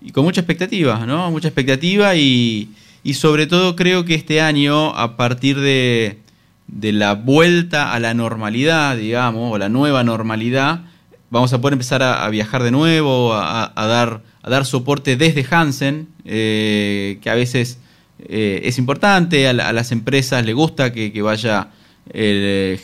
[0.00, 1.28] y con mucha expectativa, ¿no?
[1.32, 2.68] Mucha expectativa y,
[3.02, 6.20] y sobre todo creo que este año, a partir de,
[6.68, 10.82] de la vuelta a la normalidad, digamos, o la nueva normalidad,
[11.30, 16.06] vamos a poder empezar a, viajar de nuevo, a, dar, a dar soporte desde Hansen,
[16.24, 17.80] eh, que a veces
[18.20, 21.70] eh, es importante, a, la- a las empresas le gusta que, vaya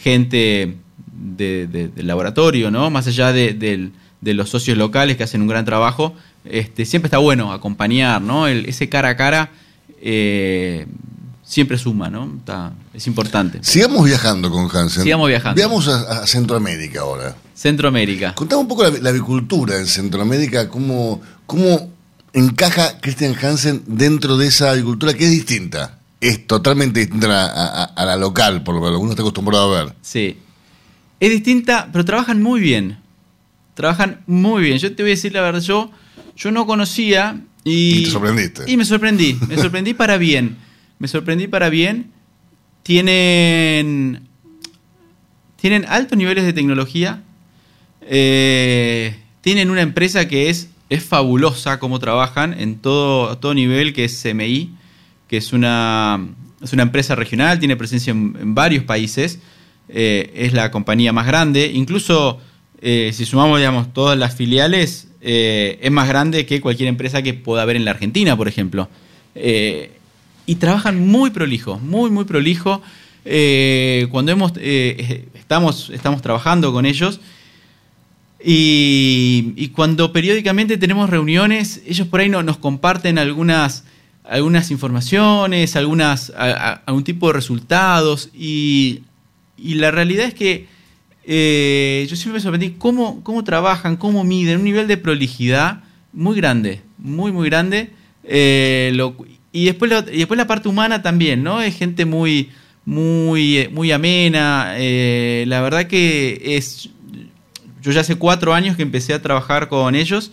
[0.03, 0.79] gente
[1.23, 2.91] de- de- del laboratorio, ¿no?
[2.91, 6.15] Más allá de, de los socios locales que hacen un gran trabajo,
[6.45, 8.47] este, siempre está bueno acompañar, ¿no?
[8.49, 9.51] El- ese cara a cara
[10.05, 10.87] eh,
[11.45, 12.33] siempre suma, ¿no?
[12.39, 13.59] Está- es importante.
[13.63, 15.03] Sigamos viajando con Hansen.
[15.05, 15.57] Sigamos viajando.
[15.57, 17.37] Veamos a, a Centroamérica ahora.
[17.55, 18.35] Centroamérica.
[18.35, 21.91] Contame un poco la, la avicultura en Centroamérica, cómo, cómo
[22.33, 25.99] encaja Christian Hansen dentro de esa agricultura que es distinta.
[26.21, 29.77] Es totalmente distinta a, la- a- a la local, por lo que uno está acostumbrado
[29.77, 29.95] a ver.
[30.03, 30.39] Sí.
[31.23, 32.99] Es distinta, pero trabajan muy bien.
[33.75, 34.79] trabajan muy bien.
[34.79, 35.89] Yo te voy a decir la verdad, yo,
[36.37, 38.63] yo no conocía y, Y te sorprendiste.
[38.67, 40.57] Y me sorprendí, me sorprendí para bien.
[40.99, 42.11] Me sorprendí para bien.
[42.83, 44.23] Tienen,
[45.61, 47.23] tienen altos niveles de tecnología.
[48.01, 53.93] Eh, tienen una empresa que es, es fabulosa como trabajan en todo, a todo nivel,
[53.93, 54.73] que es CMI,
[55.29, 56.19] que es una,
[56.61, 59.39] es una empresa regional, tiene presencia en, en varios países.
[59.89, 61.71] Eh, es la compañía más grande.
[61.73, 62.39] Incluso
[62.81, 67.35] eh, si sumamos digamos, todas las filiales, eh, es más grande que cualquier empresa que
[67.35, 68.89] pueda haber en la Argentina, por ejemplo.
[70.47, 72.83] Y trabajan muy prolijo, muy, muy prolijo.
[74.11, 77.21] Cuando hemos, estamos, estamos trabajando con ellos
[78.45, 83.85] y, cuando periódicamente tenemos reuniones, ellos por ahí no- nos comparten algunas,
[84.25, 89.03] algunas informaciones, algunas, a- algún tipo de resultados y,
[89.63, 90.67] y la realidad es que
[91.25, 96.37] eh, yo siempre me sorprendí cómo, cómo trabajan, cómo miden, un nivel de prolijidad muy
[96.37, 97.91] grande, muy, muy grande.
[98.25, 98.93] Eh,
[99.53, 101.63] y, después después la parte humana también, ¿no?
[101.63, 102.51] Es gente muy,
[102.85, 104.75] muy, eh, muy amena.
[104.75, 106.89] la verdad que es.
[107.83, 110.31] Yo ya hace cuatro años que empecé a trabajar con ellos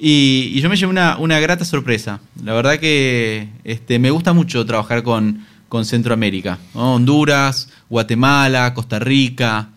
[0.00, 2.20] y, y yo me llevé una, una grata sorpresa.
[2.42, 5.44] La verdad que este, me gusta mucho trabajar con,
[5.76, 6.58] con Centroamérica.
[6.74, 6.94] ¿no?
[6.94, 9.68] Honduras, Guatemala, Costa Rica.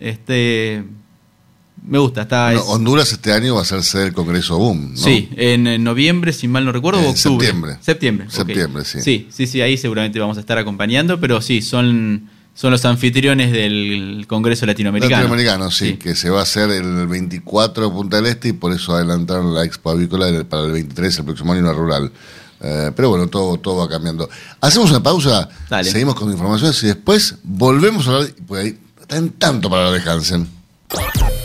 [0.00, 0.84] Este,
[1.86, 2.22] me gusta.
[2.22, 4.96] Está, es- Honduras este año va a ser del Congreso BOOM, ¿no?
[4.96, 7.46] Sí, en, en noviembre, si mal no recuerdo, o En octubre.
[7.46, 7.76] septiembre.
[7.80, 8.26] Septiembre.
[8.30, 9.00] Septiembre, sí.
[9.00, 13.50] Sí, sí, sí, ahí seguramente vamos a estar acompañando, pero sí, son, son los anfitriones
[13.52, 15.16] del Congreso Latinoamericano.
[15.22, 18.72] Latinoamericano, sí, que se va a hacer el 24 en Punta del Este y por
[18.72, 22.12] eso adelantaron la Expo Avícola para el 23, el próximo año, en la rural.
[22.60, 24.28] Eh, pero bueno, todo, todo va cambiando.
[24.60, 25.90] Hacemos una pausa, Dale.
[25.90, 30.02] seguimos con informaciones y después volvemos a hablar, pues ahí está en tanto para hablar
[30.02, 30.48] de Hansen.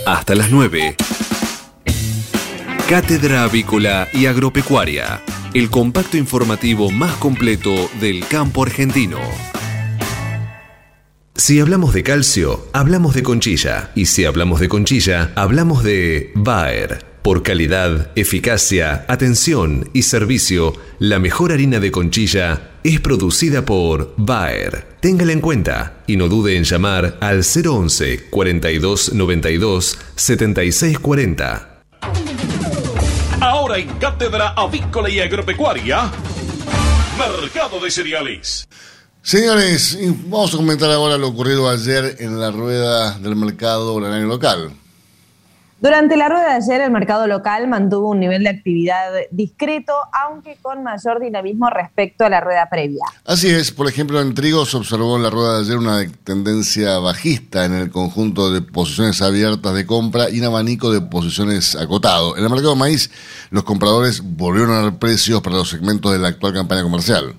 [0.05, 0.95] Hasta las 9.
[2.89, 5.22] Cátedra Avícola y Agropecuaria.
[5.53, 9.20] El compacto informativo más completo del campo argentino.
[11.36, 13.91] Si hablamos de calcio, hablamos de conchilla.
[13.95, 17.12] Y si hablamos de conchilla, hablamos de Bayer.
[17.24, 24.86] Por calidad, eficacia, atención y servicio, la mejor harina de conchilla es producida por Bayer.
[24.99, 31.80] Téngala en cuenta y no dude en llamar al 011 42 92 76 40.
[33.39, 36.11] Ahora en Cátedra Avícola y Agropecuaria,
[37.17, 38.67] Mercado de Cereales.
[39.21, 44.74] Señores, vamos a comentar ahora lo ocurrido ayer en la rueda del mercado granario local.
[45.84, 50.58] Durante la rueda de ayer, el mercado local mantuvo un nivel de actividad discreto, aunque
[50.62, 53.04] con mayor dinamismo respecto a la rueda previa.
[53.26, 57.00] Así es, por ejemplo, en trigo se observó en la rueda de ayer una tendencia
[57.00, 62.38] bajista en el conjunto de posiciones abiertas de compra y un abanico de posiciones acotado.
[62.38, 63.12] En el mercado de maíz,
[63.50, 67.36] los compradores volvieron a dar precios para los segmentos de la actual campaña comercial.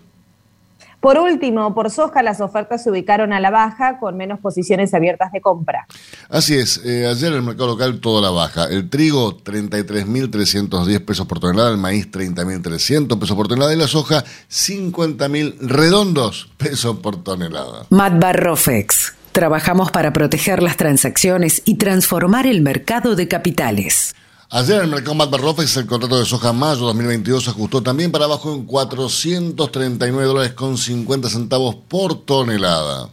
[1.04, 5.32] Por último, por soja, las ofertas se ubicaron a la baja con menos posiciones abiertas
[5.32, 5.86] de compra.
[6.30, 8.64] Así es, eh, ayer en el mercado local toda la baja.
[8.70, 14.24] El trigo 33.310 pesos por tonelada, el maíz 30.300 pesos por tonelada y la soja
[14.50, 17.84] 50.000 redondos pesos por tonelada.
[17.90, 19.12] Matbar Rofex.
[19.32, 24.14] Trabajamos para proteger las transacciones y transformar el mercado de capitales.
[24.56, 28.26] Ayer el mercado Matbar Rofex el contrato de soja mayo 2022 se ajustó también para
[28.26, 33.08] abajo en 439 dólares con 50 centavos por tonelada.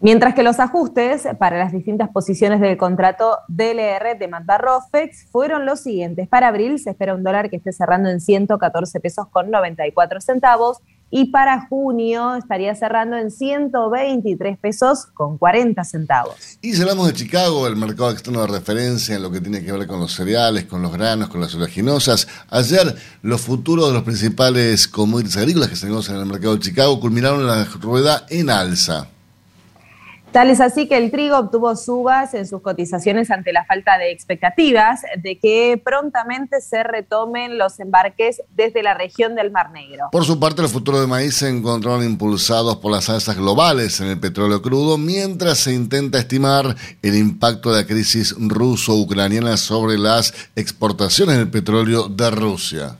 [0.00, 5.78] Mientras que los ajustes para las distintas posiciones del contrato DLR de Matbarrofex fueron los
[5.78, 6.26] siguientes.
[6.26, 10.78] Para abril se espera un dólar que esté cerrando en 114 pesos con 94 centavos
[11.14, 16.58] y para junio estaría cerrando en 123 pesos con 40 centavos.
[16.62, 19.70] Y si hablamos de Chicago, el mercado externo de referencia en lo que tiene que
[19.70, 24.04] ver con los cereales, con los granos, con las oleaginosas, ayer los futuros de los
[24.04, 28.48] principales commodities agrícolas que se negocian en el mercado de Chicago culminaron la rueda en
[28.48, 29.08] alza.
[30.32, 34.10] Tal es así que el trigo obtuvo subas en sus cotizaciones ante la falta de
[34.10, 40.08] expectativas de que prontamente se retomen los embarques desde la región del Mar Negro.
[40.10, 44.06] Por su parte, los futuros de maíz se encontraron impulsados por las alzas globales en
[44.06, 50.32] el petróleo crudo, mientras se intenta estimar el impacto de la crisis ruso-ucraniana sobre las
[50.56, 52.96] exportaciones del petróleo de Rusia.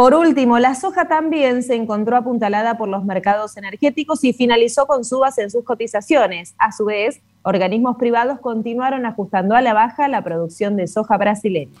[0.00, 5.04] Por último, la soja también se encontró apuntalada por los mercados energéticos y finalizó con
[5.04, 6.54] subas en sus cotizaciones.
[6.56, 11.72] A su vez, organismos privados continuaron ajustando a la baja la producción de soja brasileña.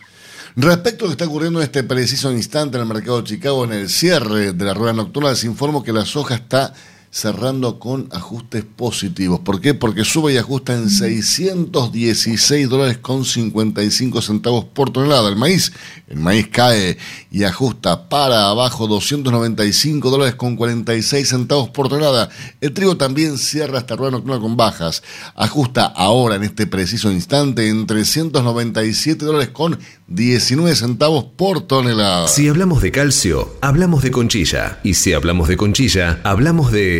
[0.54, 3.64] Respecto a lo que está ocurriendo en este preciso instante en el mercado de Chicago,
[3.64, 6.74] en el cierre de la rueda nocturna, les informo que la soja está
[7.10, 9.40] cerrando con ajustes positivos.
[9.40, 9.74] ¿Por qué?
[9.74, 15.28] Porque sube y ajusta en 616 dólares con 55 centavos por tonelada.
[15.28, 15.72] El maíz,
[16.08, 16.98] el maíz cae
[17.32, 22.28] y ajusta para abajo 295 dólares con 46 centavos por tonelada.
[22.60, 25.02] El trigo también cierra esta rueda nocturna con bajas.
[25.34, 32.28] Ajusta ahora en este preciso instante en 397 dólares con 19 centavos por tonelada.
[32.28, 34.78] Si hablamos de calcio, hablamos de conchilla.
[34.84, 36.99] Y si hablamos de conchilla, hablamos de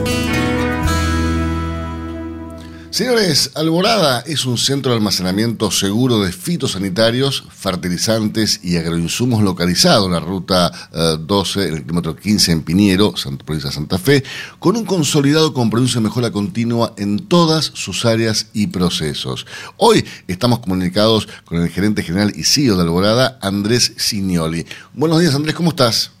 [2.91, 10.11] Señores, Alborada es un centro de almacenamiento seguro de fitosanitarios, fertilizantes y agroinsumos localizado en
[10.11, 14.23] la ruta eh, 12, en el kilómetro 15 en Piniero, Santa, provincia de Santa Fe,
[14.59, 19.47] con un consolidado compromiso de mejora continua en todas sus áreas y procesos.
[19.77, 24.65] Hoy estamos comunicados con el gerente general y CEO de Alborada, Andrés Signoli.
[24.93, 26.11] Buenos días, Andrés, ¿cómo estás?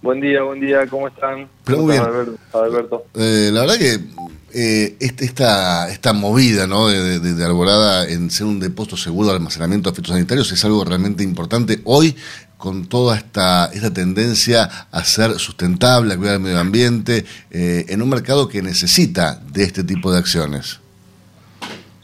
[0.00, 1.46] Buen día, buen día, ¿cómo están?
[1.64, 2.32] Pero ¿Cómo muy bien.
[2.54, 3.04] Alberto?
[3.14, 4.00] Eh, la verdad que
[4.54, 6.88] eh, este- esta, esta movida ¿no?
[6.88, 10.84] de, de- de Alborada en ser un depósito seguro de almacenamiento de fitosanitarios es algo
[10.84, 12.14] realmente importante hoy
[12.56, 18.02] con toda esta, esta tendencia a ser sustentable, a cuidar el medio ambiente, eh, en
[18.02, 20.78] un mercado que necesita de este tipo de acciones.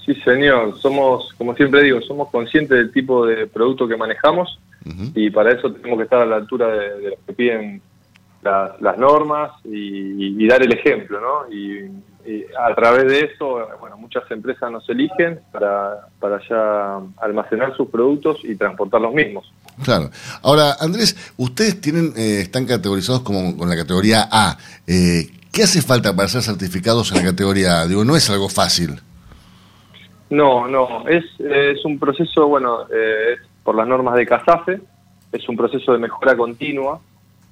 [0.04, 0.78] Sí, señor.
[0.80, 4.58] Somos, como siempre digo, somos conscientes del tipo de producto que manejamos
[5.16, 7.82] y para eso tenemos que estar a la altura de, de lo que piden
[8.42, 11.52] las, las normas y, y dar el ejemplo, ¿no?
[11.52, 11.90] Y,
[12.26, 17.88] y a través de eso, bueno, muchas empresas nos eligen para, para ya almacenar sus
[17.88, 19.52] productos y transportar los mismos.
[19.84, 20.10] Claro.
[20.42, 24.56] Ahora, Andrés, ustedes tienen, eh, están categorizados como con la categoría A.
[24.86, 27.86] Eh, ¿Qué hace falta para ser certificados en la categoría A?
[27.86, 29.00] Digo, no es algo fácil.
[30.28, 34.80] No, no, es, es un proceso, bueno, eh, por las normas de CASAFE,
[35.32, 37.00] es un proceso de mejora continua.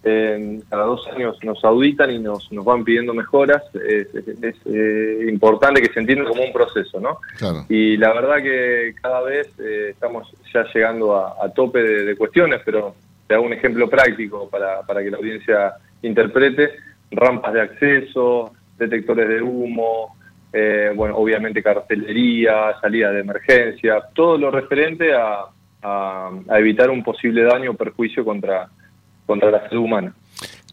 [0.07, 3.63] Eh, cada dos años nos auditan y nos, nos van pidiendo mejoras.
[3.75, 7.19] Es, es- es, eh, importante que se entienda como un proceso, ¿no?
[7.39, 7.65] Claro.
[7.69, 12.17] Y la verdad que cada vez eh, estamos ya llegando a, a tope de, de
[12.17, 12.95] cuestiones, pero
[13.27, 16.71] te hago un ejemplo práctico para, para que la audiencia interprete.
[17.11, 20.17] Rampas de acceso, detectores de humo,
[20.53, 25.45] eh, bueno, obviamente cartelería, salida de emergencia, todo lo referente a,
[25.83, 28.69] a- a evitar un posible daño o perjuicio contra,
[29.27, 30.15] contra la salud humana.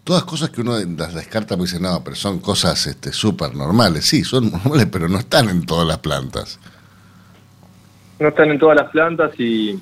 [0.04, 4.06] Todas cosas que uno las descarta porque dice, no, pero son cosas este, súper normales.
[4.06, 6.60] Sí, son normales, pero no están en todas las plantas.
[8.20, 9.80] no están en todas las plantas y,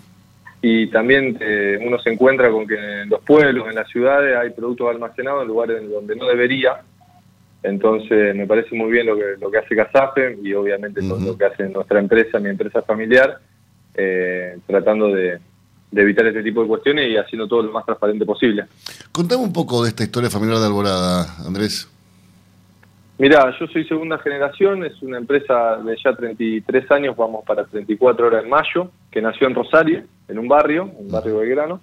[0.61, 4.49] y también eh, uno se encuentra con que en los pueblos, en las ciudades, hay
[4.51, 6.81] productos almacenados en lugares donde no debería.
[7.63, 11.37] Entonces, me parece muy bien lo que, lo que hace Casafe y obviamente lo- lo
[11.37, 13.39] que hace nuestra empresa, mi empresa familiar,
[13.95, 15.39] eh, tratando de,
[15.91, 18.65] de evitar este tipo de cuestiones y haciendo todo lo más transparente posible.
[19.11, 21.89] Contame un poco de esta historia familiar de Alborada, Andrés.
[23.17, 28.27] Mira, yo soy segunda generación, es una empresa de ya 33 años, vamos para 34
[28.27, 31.81] horas en mayo, que nació en Rosario, en un barrio, un barrio Belgrano.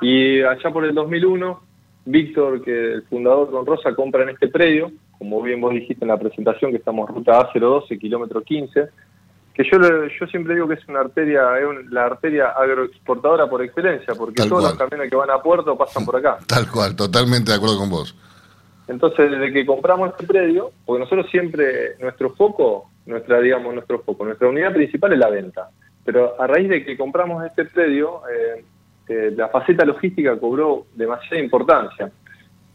[0.00, 1.60] Y allá por el 2001,
[2.04, 6.08] Víctor, que el fundador con Rosa, compra en este predio, como bien vos dijiste en
[6.08, 8.88] la presentación, que estamos ruta A012, kilómetro 15,
[9.54, 14.14] que yo, yo siempre digo que es una arteria, es la arteria agroexportadora por excelencia,
[14.14, 16.38] porque todos los camiones que van a puerto pasan por acá.
[16.46, 18.16] Tal cual, totalmente de acuerdo con vos.
[18.86, 24.24] Entonces, desde que compramos este predio, porque nosotros siempre, nuestro foco, nuestra, digamos, nuestro foco,
[24.24, 25.70] nuestra unidad principal es la venta.
[26.04, 28.64] Pero a raíz de que compramos este predio, eh,
[29.08, 32.10] eh, la faceta logística cobró demasiada importancia.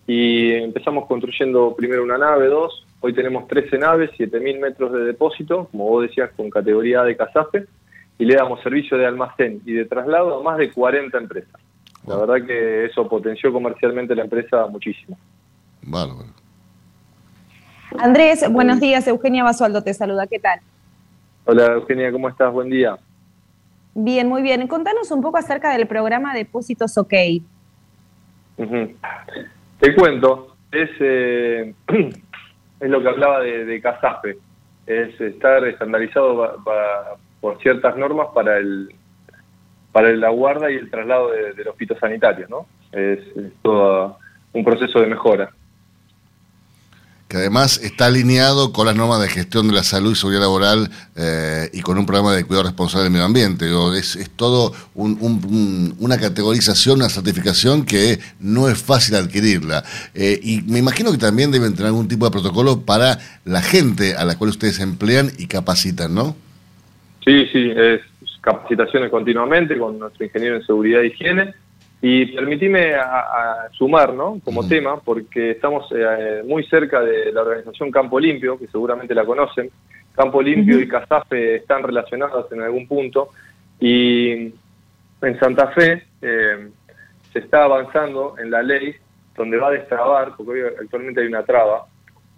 [0.07, 5.67] Y empezamos construyendo primero una nave, dos, hoy tenemos 13 naves, 7.000 metros de depósito,
[5.71, 7.65] como vos decías, con categoría de casafe,
[8.17, 11.59] y le damos servicio de almacén y de traslado a más de 40 empresas.
[12.07, 15.17] La verdad que eso potenció comercialmente la empresa muchísimo.
[15.81, 16.29] Bárbaro.
[17.97, 19.07] Andrés, buenos días.
[19.07, 20.27] Eugenia Basualdo te saluda.
[20.27, 20.59] ¿Qué tal?
[21.45, 22.51] Hola, Eugenia, ¿cómo estás?
[22.51, 22.97] Buen día.
[23.93, 24.67] Bien, muy bien.
[24.67, 27.13] Contanos un poco acerca del programa Depósitos OK.
[29.85, 31.75] Te cuento, es, eh,
[32.79, 33.83] es lo que hablaba de, de
[34.87, 36.57] es estar estandarizado
[37.39, 38.89] por ciertas normas para el
[39.91, 42.65] para la guarda y el traslado de, los fitosanitarios, ¿no?
[42.91, 44.17] Es, es todo
[44.53, 45.51] un proceso de mejora
[47.27, 50.89] que además está alineado con las normas de gestión de la salud y seguridad laboral
[51.15, 53.65] eh, y con un programa de cuidado responsable del medio ambiente.
[53.97, 59.83] Es, todo una categorización, una certificación que no es fácil adquirirla.
[60.13, 64.15] Eh, y me imagino que también deben tener algún tipo de protocolo para la gente
[64.15, 66.35] a la cual ustedes emplean y capacitan, ¿no?
[67.25, 68.01] Sí, sí, es
[68.41, 71.55] capacitaciones continuamente con nuestro ingeniero en seguridad e higiene
[72.01, 74.39] y permitime a, sumar, ¿no?
[74.43, 79.25] Como tema, porque estamos eh, muy cerca de la organización Campo Limpio, que seguramente la
[79.25, 79.69] conocen.
[80.13, 83.29] Campo Limpio y Casafe están relacionados en algún punto.
[83.79, 84.53] Y
[85.21, 86.69] en Santa Fe eh,
[87.33, 88.95] se está avanzando en la ley
[89.35, 91.85] donde va a destrabar, porque hoy actualmente hay una traba,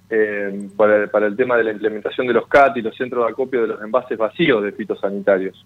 [0.10, 3.32] eh, para, para, el tema de la implementación de los CAT y los centros de
[3.32, 5.66] acopio de los envases vacíos de fitosanitarios.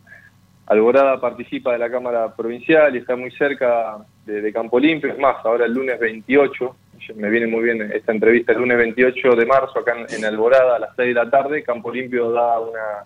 [0.72, 5.12] Alborada participa de la Cámara Provincial y está muy cerca de, Campo Limpio.
[5.12, 6.76] Es más, ahora el lunes 28,
[7.16, 10.80] me viene muy bien esta entrevista, el lunes 28 de marzo acá en, Alborada a
[10.80, 13.04] las 6 de la tarde, Campo Limpio da una,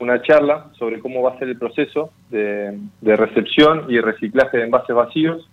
[0.00, 4.94] una charla sobre cómo va a ser el proceso de, recepción y reciclaje de envases
[4.94, 5.48] vacíos.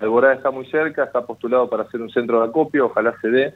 [0.00, 3.54] Alborada está muy cerca, está postulado para hacer un centro de acopio, ojalá se dé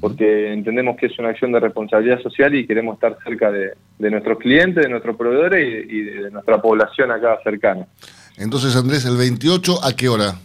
[0.00, 4.38] porque entendemos que es una acción de responsabilidad social y queremos estar cerca de, nuestros
[4.38, 7.86] clientes, de nuestros proveedores y, de nuestra población acá cercana.
[8.36, 10.36] Entonces, Andrés, ¿el 28 a qué hora?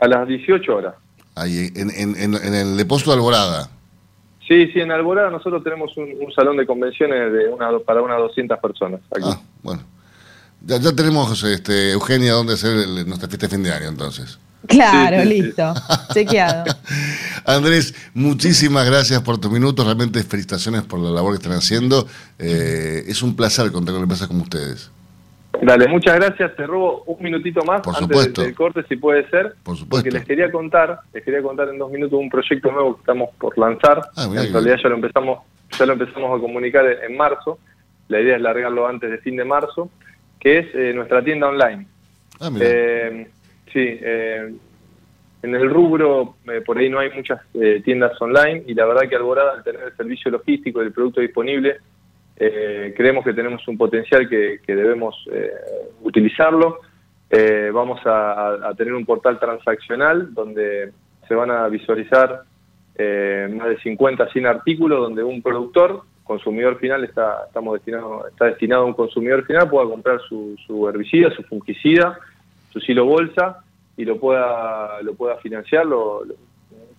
[0.00, 0.94] A las 18 horas.
[1.36, 3.70] Ahí, en, el depósito de Alborada.
[4.46, 8.58] Sí, sí, en Alborada nosotros tenemos un, salón de convenciones de una, para unas 200
[8.58, 9.00] personas.
[9.14, 9.24] Aquí.
[9.24, 9.82] Ah, bueno.
[10.62, 12.74] Ya, ya tenemos, este, Eugenia, dónde hacer
[13.06, 14.40] nuestra fiesta de fin de año, entonces.
[14.66, 15.74] Claro, listo.
[16.12, 16.64] Chequeado.
[17.44, 19.84] Andrés, muchísimas gracias por tus minutos.
[19.84, 22.06] Realmente felicitaciones por la labor que están haciendo.
[22.38, 24.90] Eh, es un placer contar con empresas como ustedes.
[25.62, 26.54] Dale, muchas gracias.
[26.56, 29.54] Te robo un minutito más antes del corte, si puede ser.
[29.62, 30.04] Por supuesto.
[30.04, 33.30] Porque les quería contar, les quería contar en dos minutos un proyecto nuevo que estamos
[33.38, 34.02] por lanzar.
[34.16, 35.40] Ah, en realidad ya lo empezamos,
[35.76, 37.58] ya lo empezamos a comunicar en marzo.
[38.08, 39.90] La idea es largarlo antes de fin de marzo,
[40.38, 41.86] que es eh, nuestra tienda online.
[42.40, 43.28] Ah, eh,
[43.72, 44.54] Sí, eh,
[45.42, 49.08] en el rubro eh, por ahí no hay muchas eh, tiendas online y la verdad
[49.08, 51.78] que Alborada al tener el servicio logístico y el producto disponible
[52.36, 55.28] creemos que tenemos un potencial que, debemos
[56.02, 56.78] utilizarlo.
[57.72, 60.92] vamos a, tener un portal transaccional donde
[61.26, 62.44] se van a visualizar
[62.96, 68.82] más de 50, 100 artículos donde un productor, consumidor final, está, estamos destinado, está destinado
[68.82, 72.20] a un consumidor final, pueda comprar su, su herbicida, su fungicida,
[72.78, 73.58] su silo bolsa
[73.96, 75.86] y lo pueda, lo pueda financiar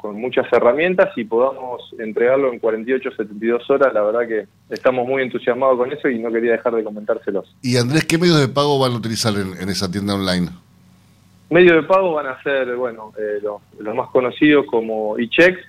[0.02, 3.94] con muchas herramientas y podamos entregarlo en 48, 72 horas.
[3.94, 7.56] La verdad que estamos muy entusiasmados con eso y no quería dejar de comentárselos.
[7.62, 10.50] Y Andrés, ¿qué medios de pago van a utilizar en, esa tienda online?
[11.50, 15.60] Medios de pago van a ser, bueno, eh, los, más conocidos como e-checks,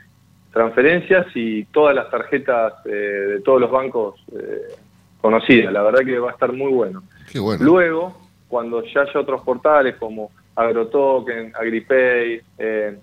[0.52, 4.74] transferencias y todas las tarjetas eh, de todos los bancos eh,
[5.20, 5.72] conocidas.
[5.72, 7.02] La verdad que va a estar muy bueno.
[7.32, 7.64] Qué bueno.
[7.64, 8.19] Luego,
[8.50, 12.98] cuando ya haya otros portales como AgroToken, AgriPay, eh,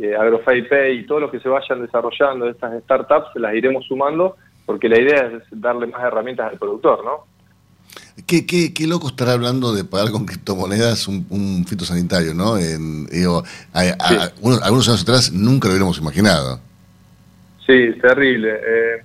[0.00, 4.36] eh y todos los que se vayan desarrollando de estas startups, las iremos sumando
[4.66, 7.24] porque la idea es darle más herramientas al productor, ¿no?
[8.26, 12.58] Qué, qué, qué loco estar hablando de pagar con criptomonedas un, fitosanitario, ¿no?
[12.58, 13.06] En,
[13.72, 16.60] algunos años atrás nunca lo hubiéramos imaginado.
[17.66, 18.50] Sí, terrible.
[18.50, 19.04] Eh,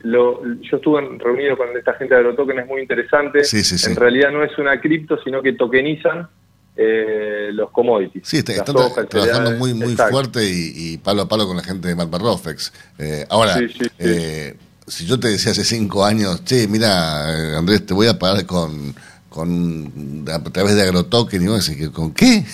[0.00, 3.40] lo, yo estuve reunido con esta gente de AgroToken, es muy interesante.
[3.86, 6.28] En realidad no es una cripto, sino que tokenizan
[6.76, 8.26] eh, los commodities.
[8.26, 8.74] Sí, está, están
[9.08, 10.12] trabajando muy, muy exacto.
[10.12, 12.72] fuerte y, y palo a palo con la gente de Malpa Rofex.
[12.98, 13.58] Eh, ahora,
[13.98, 18.46] eh, si yo te decía hace cinco años, che, mira, Andrés, te voy a pagar
[18.46, 18.94] con,
[19.28, 22.44] con a través de agrotoken, y vos decís, ¿que ¿con qué?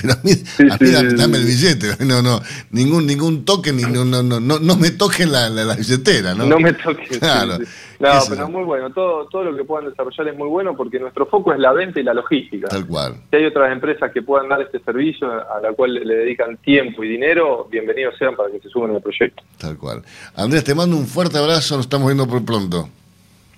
[0.00, 2.40] Pero a mí, a mí sí, dame, el billete, no, no,
[2.70, 6.46] ningún, ningún token, ni, no, no, no, no, me toquen la, la, la billetera, ¿no?
[6.46, 7.18] No me toques.
[7.18, 7.58] Claro.
[7.98, 8.90] No, pero muy bueno.
[8.90, 12.00] Todo, todo lo que puedan desarrollar es muy bueno porque nuestro foco es la venta
[12.00, 12.68] y la logística.
[12.68, 13.16] Tal cual.
[13.30, 17.02] Si hay otras empresas que puedan dar este servicio a la cual le dedican tiempo
[17.04, 19.42] y dinero, bienvenidos sean para que se sumen al proyecto.
[19.58, 20.02] Tal cual.
[20.34, 22.88] Andrés, te mando un fuerte abrazo, nos estamos viendo por pronto.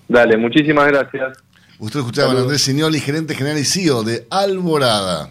[0.06, 1.38] Dale, muchísimas gracias.
[1.78, 2.40] Usted escuchaba a.
[2.40, 5.30] Andrés Signoli, gerente general y CEO de Alborada.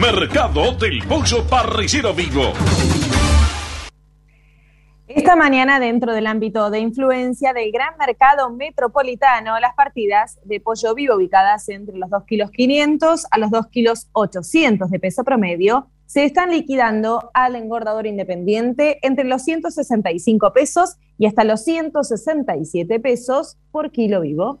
[0.00, 2.54] Mercado del Pollo Parrillero Vivo.
[5.06, 10.94] Esta mañana, dentro del ámbito de influencia del gran mercado metropolitano, las partidas de pollo
[10.94, 15.90] vivo ubicadas entre los 2 kilos 500 a los 2 kilos 800 de peso promedio
[16.06, 23.58] se están liquidando al engordador independiente entre los 165 pesos y hasta los 167 pesos
[23.70, 24.60] por kilo vivo.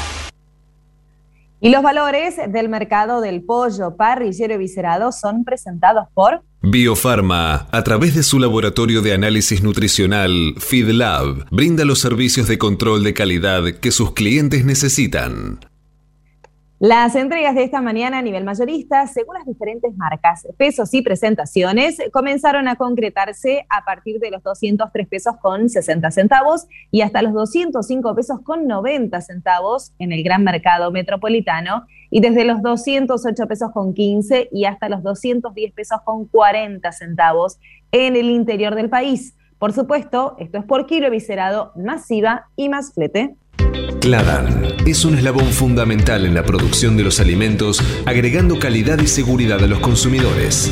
[1.63, 8.13] Y los valores del mercado del pollo parrillero viscerado son presentados por Biofarma, a través
[8.13, 13.91] de su laboratorio de análisis nutricional FeedLab, brinda los servicios de control de calidad que
[13.91, 15.59] sus clientes necesitan.
[16.83, 21.99] Las entregas de esta mañana a nivel mayorista, según las diferentes marcas, pesos y presentaciones,
[22.11, 27.33] comenzaron a concretarse a partir de los 203 pesos con 60 centavos y hasta los
[27.33, 33.69] 205 pesos con 90 centavos en el gran mercado metropolitano y desde los 208 pesos
[33.71, 37.59] con 15 y hasta los 210 pesos con 40 centavos
[37.91, 39.35] en el interior del país.
[39.59, 43.35] Por supuesto, esto es por kilo viscerado, masiva y más flete.
[43.99, 49.63] Cladan es un eslabón fundamental en la producción de los alimentos, agregando calidad y seguridad
[49.63, 50.71] a los consumidores.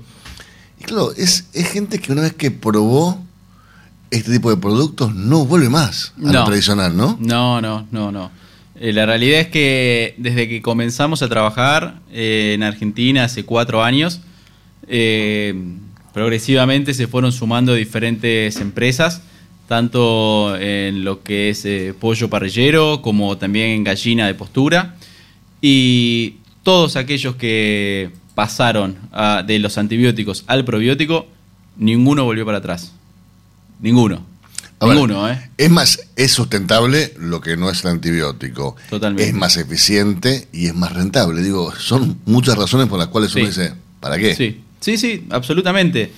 [0.80, 3.22] Y claro, es, es gente que una vez que probó
[4.10, 6.44] este tipo de productos no vuelve más a lo No.
[6.46, 7.16] tradicional, ¿no?
[7.20, 8.30] No, no, no, no.
[8.82, 13.84] Eh, la realidad es que desde que comenzamos a trabajar eh, en Argentina hace cuatro
[13.84, 14.22] años,
[14.88, 15.54] eh,
[16.14, 19.22] progresivamente se fueron sumando diferentes empresas,
[19.68, 21.66] tanto en lo que es
[22.00, 24.96] pollo parrillero como también en gallina de postura.
[25.60, 28.96] Y todos aquellos que pasaron
[29.46, 31.26] de los antibióticos al probiótico,
[31.76, 32.94] ninguno volvió para atrás.
[33.78, 34.29] Ninguno.
[34.80, 35.50] Ver, Ninguno, ¿eh?
[35.58, 38.76] Es más, es sustentable lo que no es el antibiótico.
[38.88, 39.28] Totalmente.
[39.28, 41.42] Es más eficiente y es más rentable.
[41.42, 43.48] Digo, son muchas razones por las cuales uno Sí.
[43.50, 44.34] dice, ¿para qué?
[44.34, 46.10] Sí, sí, sí, absolutamente.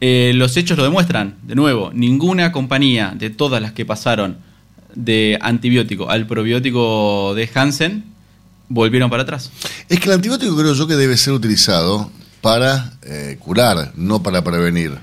[0.00, 1.38] Eh, los hechos lo demuestran.
[1.42, 4.38] De nuevo, ninguna compañía de todas las que pasaron
[4.94, 8.04] de antibiótico al probiótico de Hansen
[8.68, 9.50] volvieron para atrás.
[9.88, 12.10] Es que el antibiótico creo yo que debe ser utilizado
[12.42, 14.98] para eh, curar, no para prevenir.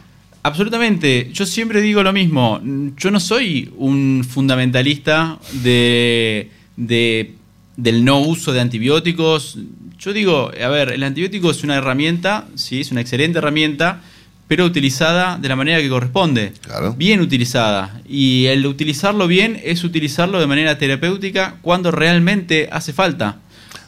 [0.46, 1.32] Absolutamente.
[1.34, 2.62] Yo siempre digo lo mismo.
[2.98, 7.34] Yo no soy un fundamentalista de, de-
[7.76, 9.58] del no uso de antibióticos.
[9.98, 14.02] Yo digo, a ver, el antibiótico es una herramienta, sí, es una excelente herramienta,
[14.48, 16.54] pero utilizada de la manera que corresponde.
[16.96, 18.00] Bien utilizada.
[18.08, 23.39] Y el utilizarlo bien es utilizarlo de manera terapéutica cuando realmente hace falta.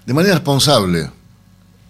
[0.08, 1.12] De manera responsable.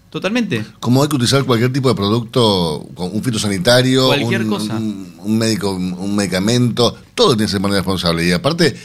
[0.10, 0.64] Totalmente.
[0.80, 4.76] Como hay que utilizar cualquier tipo de producto, un fitosanitario, Cualquier un, cosa.
[4.78, 8.26] un- un médico, un medicamento, todo tiene que ser manera responsable.
[8.26, 8.76] Y aparte,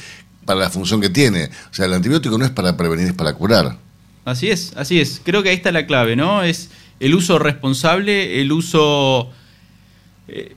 [0.44, 1.44] para la función que tiene.
[1.70, 3.78] O sea, el antibiótico no es para prevenir, es para curar.
[4.24, 5.20] Así es, así es.
[5.24, 6.42] Creo que ahí está la clave, ¿no?
[6.42, 6.70] Es
[7.00, 9.30] el uso responsable, el uso.
[10.28, 10.54] eh,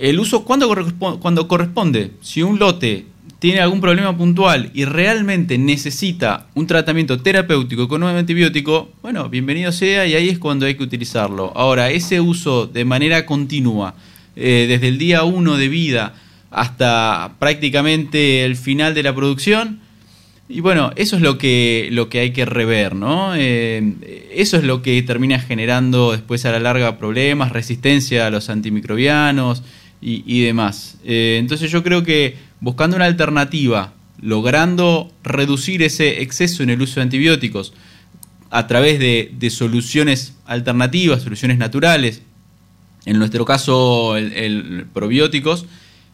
[0.00, 2.12] el uso cuando, correspo- cuando corresponde.
[2.22, 3.06] Si un lote
[3.38, 9.70] tiene algún problema puntual y realmente necesita un tratamiento terapéutico con un antibiótico, bueno, bienvenido
[9.70, 11.52] sea y ahí es cuando hay que utilizarlo.
[11.54, 13.94] Ahora, ese uso de manera continua,
[14.34, 16.14] eh, desde el día uno de vida
[16.50, 19.80] hasta prácticamente el final de la producción,
[20.48, 23.34] y bueno, eso es lo que, lo que hay que rever, ¿no?
[23.36, 28.48] Eh, eso es lo que termina generando después a la larga problemas, resistencia a los
[28.48, 29.62] antimicrobianos
[30.00, 30.96] y, y demás.
[31.04, 36.96] Eh, entonces yo creo que buscando una alternativa, logrando reducir ese exceso en el uso
[36.96, 37.72] de antibióticos
[38.50, 42.22] a través de, soluciones alternativas, soluciones naturales,
[43.04, 45.66] en nuestro caso el probióticos,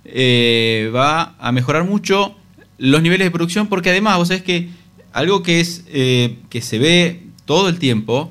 [0.04, 2.36] eh, va a mejorar mucho
[2.76, 4.68] los niveles de producción porque además vos sabés que
[5.12, 8.30] algo que es eh, que se ve todo el tiempo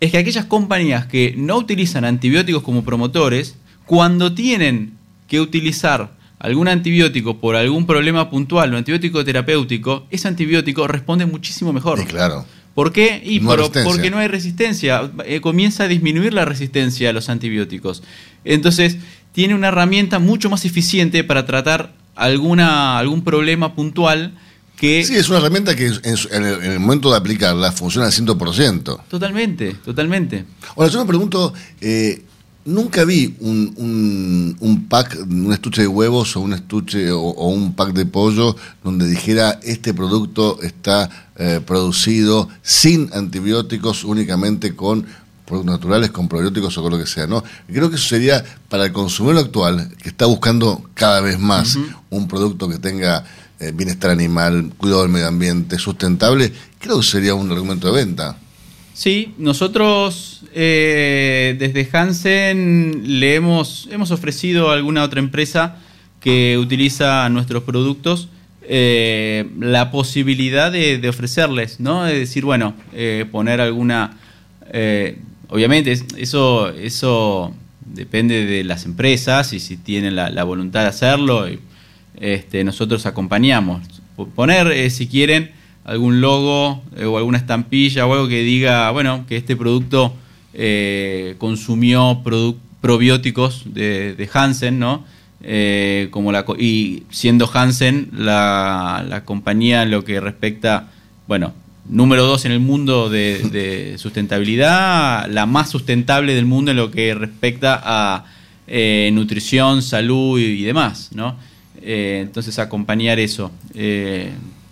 [0.00, 6.68] es que aquellas compañías que no utilizan antibióticos como promotores cuando tienen que utilizar algún
[6.68, 12.92] antibiótico por algún problema puntual o antibiótico terapéutico ese antibiótico responde muchísimo mejor claro ¿Por
[12.92, 13.20] qué?
[13.24, 15.10] Y No por- porque no hay resistencia.
[15.26, 18.04] Eh, comienza a disminuir la resistencia a los antibióticos.
[18.44, 18.98] Entonces,
[19.32, 24.34] tiene una herramienta mucho más eficiente para tratar alguna, algún problema puntual
[24.76, 25.04] que...
[25.04, 28.06] Sí, es una herramienta que en, su- en el, en el momento de aplicarla funciona
[28.06, 29.00] al 100%.
[29.08, 30.44] Totalmente, totalmente.
[30.76, 32.22] Ahora, yo me pregunto, eh,
[32.68, 37.48] nunca vi un, un, un pack, un estuche de huevos o un estuche o, o
[37.48, 38.54] un pack de pollo
[38.84, 45.06] donde dijera este producto está eh, producido sin antibióticos, únicamente con
[45.46, 47.42] productos naturales, con probióticos o con lo que sea, ¿no?
[47.66, 51.78] Creo que eso sería para el consumidor actual, que está buscando cada vez más
[52.10, 53.24] un producto que tenga
[53.58, 58.36] eh, bienestar animal, cuidado del medio ambiente, sustentable, creo que sería un argumento de venta.
[58.98, 65.76] Sí, nosotros eh, desde Hansen le hemos, hemos ofrecido a alguna otra empresa
[66.18, 68.28] que utiliza nuestros productos
[68.62, 72.02] eh, la posibilidad de, ofrecerles, ¿no?
[72.02, 74.18] De decir, bueno, eh, poner alguna...
[74.72, 75.18] eh,
[75.48, 77.54] obviamente, es- eso, eso
[77.86, 81.46] depende de las empresas y si tienen la, voluntad de hacerlo,
[82.18, 83.80] este, nosotros acompañamos.
[84.34, 85.52] Poner, eh, si quieren,
[85.88, 90.12] algún logo eh, o alguna estampilla o algo que diga, bueno, que este producto
[90.54, 95.04] eh, consumió produ- probióticos de, de Hansen, ¿no?
[95.42, 100.88] Eh, como la, y siendo Hansen la, la compañía en lo que respecta,
[101.26, 101.54] bueno,
[101.88, 106.90] número dos en el mundo de, de sustentabilidad, la más sustentable del mundo en lo
[106.90, 108.24] que respecta a
[109.12, 111.36] nutrición, salud y, y demás, ¿no?
[111.80, 113.50] Entonces acompañar eso.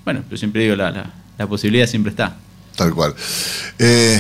[0.07, 2.35] Bueno, yo siempre digo, la, la- la posibilidad siempre está.
[2.77, 3.15] Tal cual.
[3.79, 4.19] Eh,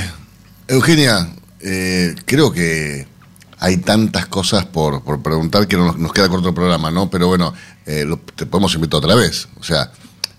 [0.68, 1.28] Eugenia,
[1.60, 3.06] eh, creo que
[3.58, 7.08] hay tantas cosas por, por preguntar que no nos, nos queda corto el programa, ¿no?
[7.08, 7.54] Pero bueno,
[7.86, 9.48] eh, lo- te podemos invitar otra vez.
[9.58, 9.90] O sea,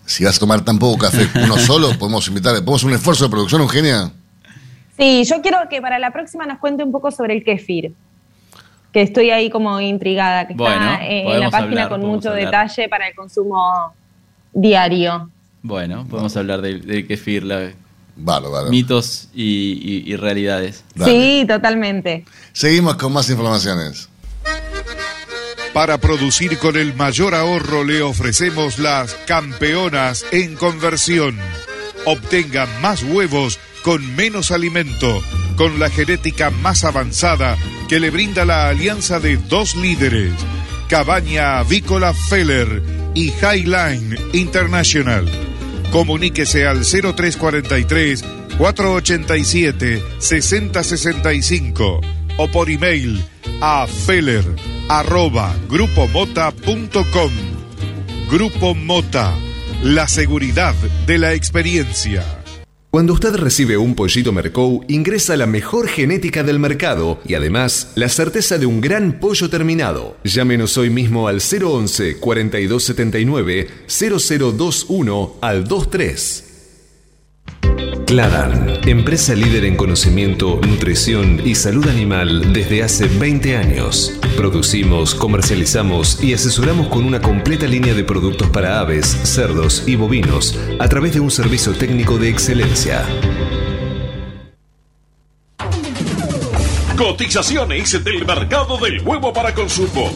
[0.06, 3.24] si vas a tomar tan poco café uno solo, podemos invitar, podemos hacer un esfuerzo
[3.24, 4.12] de producción, Eugenia.
[5.00, 7.94] Sí, yo quiero que para la próxima nos cuente un poco sobre el kefir.
[8.92, 12.30] Que estoy ahí como intrigada, que Bueno, está eh, en la página hablar, con mucho
[12.30, 12.46] hablar.
[12.46, 13.94] detalle para el consumo
[14.54, 15.30] diario.
[15.64, 17.72] Bueno, podemos hablar del, del kefir, la-
[18.16, 18.70] Bárbaro.
[18.70, 20.84] mitos y, y- y realidades.
[21.06, 22.26] Sí, totalmente.
[22.54, 24.10] Seguimos con más informaciones.
[25.74, 31.38] Para producir con el mayor ahorro le ofrecemos las campeonas en conversión.
[32.06, 35.22] Obtenga más huevos con menos alimento,
[35.56, 37.56] con la genética más avanzada
[37.88, 40.34] que le brinda la alianza de dos líderes,
[40.90, 42.82] Cabaña Avícola Feller
[43.14, 45.26] y Highline International.
[45.92, 48.24] Comuníquese al 0343
[48.58, 52.02] 487 6065
[52.38, 53.24] o por email
[53.62, 54.44] a feller
[55.70, 57.32] grupomota.com.
[58.30, 59.34] Grupo Mota,
[59.84, 60.76] la seguridad
[61.06, 62.37] de la experiencia.
[62.90, 68.08] Cuando usted recibe un pollito Mercou, ingresa la mejor genética del mercado y además la
[68.08, 70.16] certeza de un gran pollo terminado.
[70.24, 76.47] Llámenos hoy mismo al 011 4279 0021 al 23.
[78.08, 84.18] Cladan, empresa líder en conocimiento, nutrición y salud animal desde hace 20 años.
[84.38, 90.58] Producimos, comercializamos y asesoramos con una completa línea de productos para aves, cerdos y bovinos
[90.80, 93.06] a través de un servicio técnico de excelencia.
[96.98, 100.14] Cotizaciones del mercado del huevo para consumo.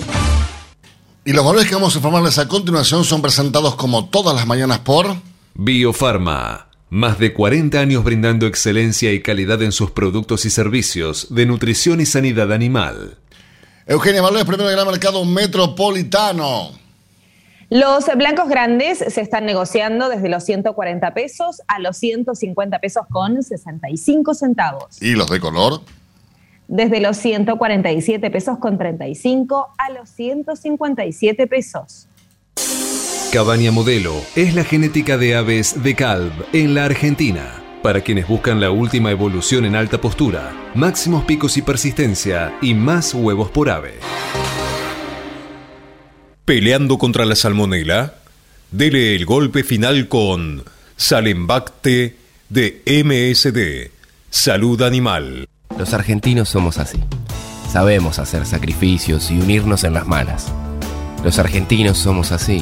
[1.26, 4.80] Y los valores que vamos a informarles a continuación son presentados como todas las mañanas
[4.80, 5.18] por
[5.54, 6.71] Biofarma.
[6.94, 12.02] Más de 40 años brindando excelencia y calidad en sus productos y servicios de nutrición
[12.02, 13.18] y sanidad animal.
[13.86, 16.72] Eugenia Valores, primero del gran mercado metropolitano.
[17.70, 23.42] Los blancos grandes se están negociando desde los 140 pesos a los 150 pesos con
[23.42, 25.02] 65 centavos.
[25.02, 25.80] ¿Y los de color?
[26.68, 32.10] Desde los 147 pesos con 35 a los 157 pesos.
[33.32, 37.64] Cabaña Modelo es la genética de aves de Calv en la Argentina.
[37.82, 43.14] Para quienes buscan la última evolución en alta postura, máximos picos y persistencia y más
[43.14, 43.94] huevos por ave.
[46.44, 48.16] Peleando contra la salmonela,
[48.70, 50.66] dele el golpe final con
[50.98, 52.18] Salembacte
[52.50, 53.92] de MSD,
[54.30, 55.48] Salud Animal.
[55.80, 57.00] Los argentinos somos así.
[57.72, 60.52] Sabemos hacer sacrificios y unirnos en las malas.
[61.24, 62.62] Los argentinos somos así.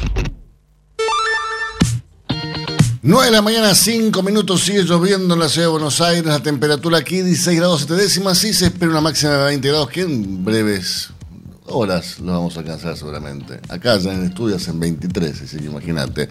[3.03, 6.39] 9 de la mañana, 5 minutos, sigue lloviendo en la ciudad de Buenos Aires, la
[6.39, 10.01] temperatura aquí 16 grados 7 décimas y se espera una máxima de 20 grados que
[10.01, 11.09] en breves
[11.65, 13.59] horas lo vamos a alcanzar seguramente.
[13.69, 16.29] Acá ya en estudios en 23, así que imagínate.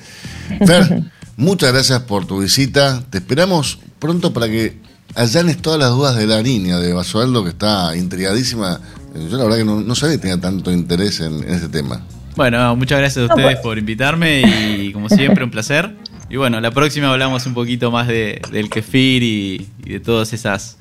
[0.64, 1.02] Fer,
[1.36, 4.78] muchas gracias por tu visita, te esperamos pronto para que
[5.16, 8.80] allanes todas las dudas de la niña de Basualdo que está intrigadísima.
[9.28, 12.00] Yo la verdad que no, no sabía que tenía tanto interés en, en este tema.
[12.36, 15.96] Bueno, muchas gracias a ustedes por invitarme y como siempre un placer.
[16.30, 20.32] Y bueno, la próxima hablamos un poquito más de, del kefir y, y de todas
[20.32, 20.76] esas,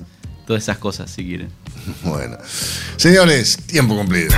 [0.46, 1.48] todas esas cosas, si quieren.
[2.04, 2.36] Bueno,
[2.96, 4.32] señores, tiempo cumplido.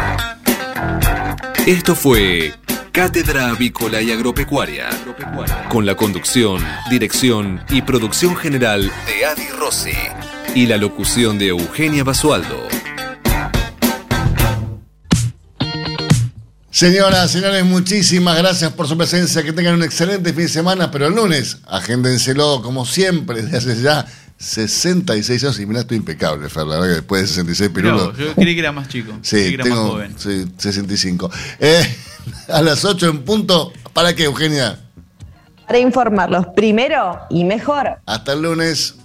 [1.67, 2.55] Esto fue
[2.93, 4.89] Cátedra Avícola y Agropecuaria,
[5.69, 9.93] con la conducción, dirección y producción general de Adi Rossi
[10.55, 12.69] y la locución de Eugenia Basualdo.
[16.83, 19.45] Señoras, señores, muchísimas gracias por su presencia.
[19.45, 23.83] Que tengan un excelente fin de semana, pero el lunes, agéndenselo como siempre, desde hace
[23.83, 24.05] ya
[24.37, 25.61] 66 años.
[25.61, 28.19] Y mirá, estoy impecable, Fer, la verdad que después de 66 pirulos.
[28.19, 29.13] No, yo creí que era más chico.
[29.13, 30.15] creí Sí, que era más joven.
[30.19, 31.31] sí, 65.
[31.61, 31.97] Eh,
[32.49, 33.73] a las 8 en punto.
[33.93, 34.81] ¿Para qué, Eugenia?
[35.65, 38.01] Para informarlos primero y mejor.
[38.07, 38.97] Hasta el lunes.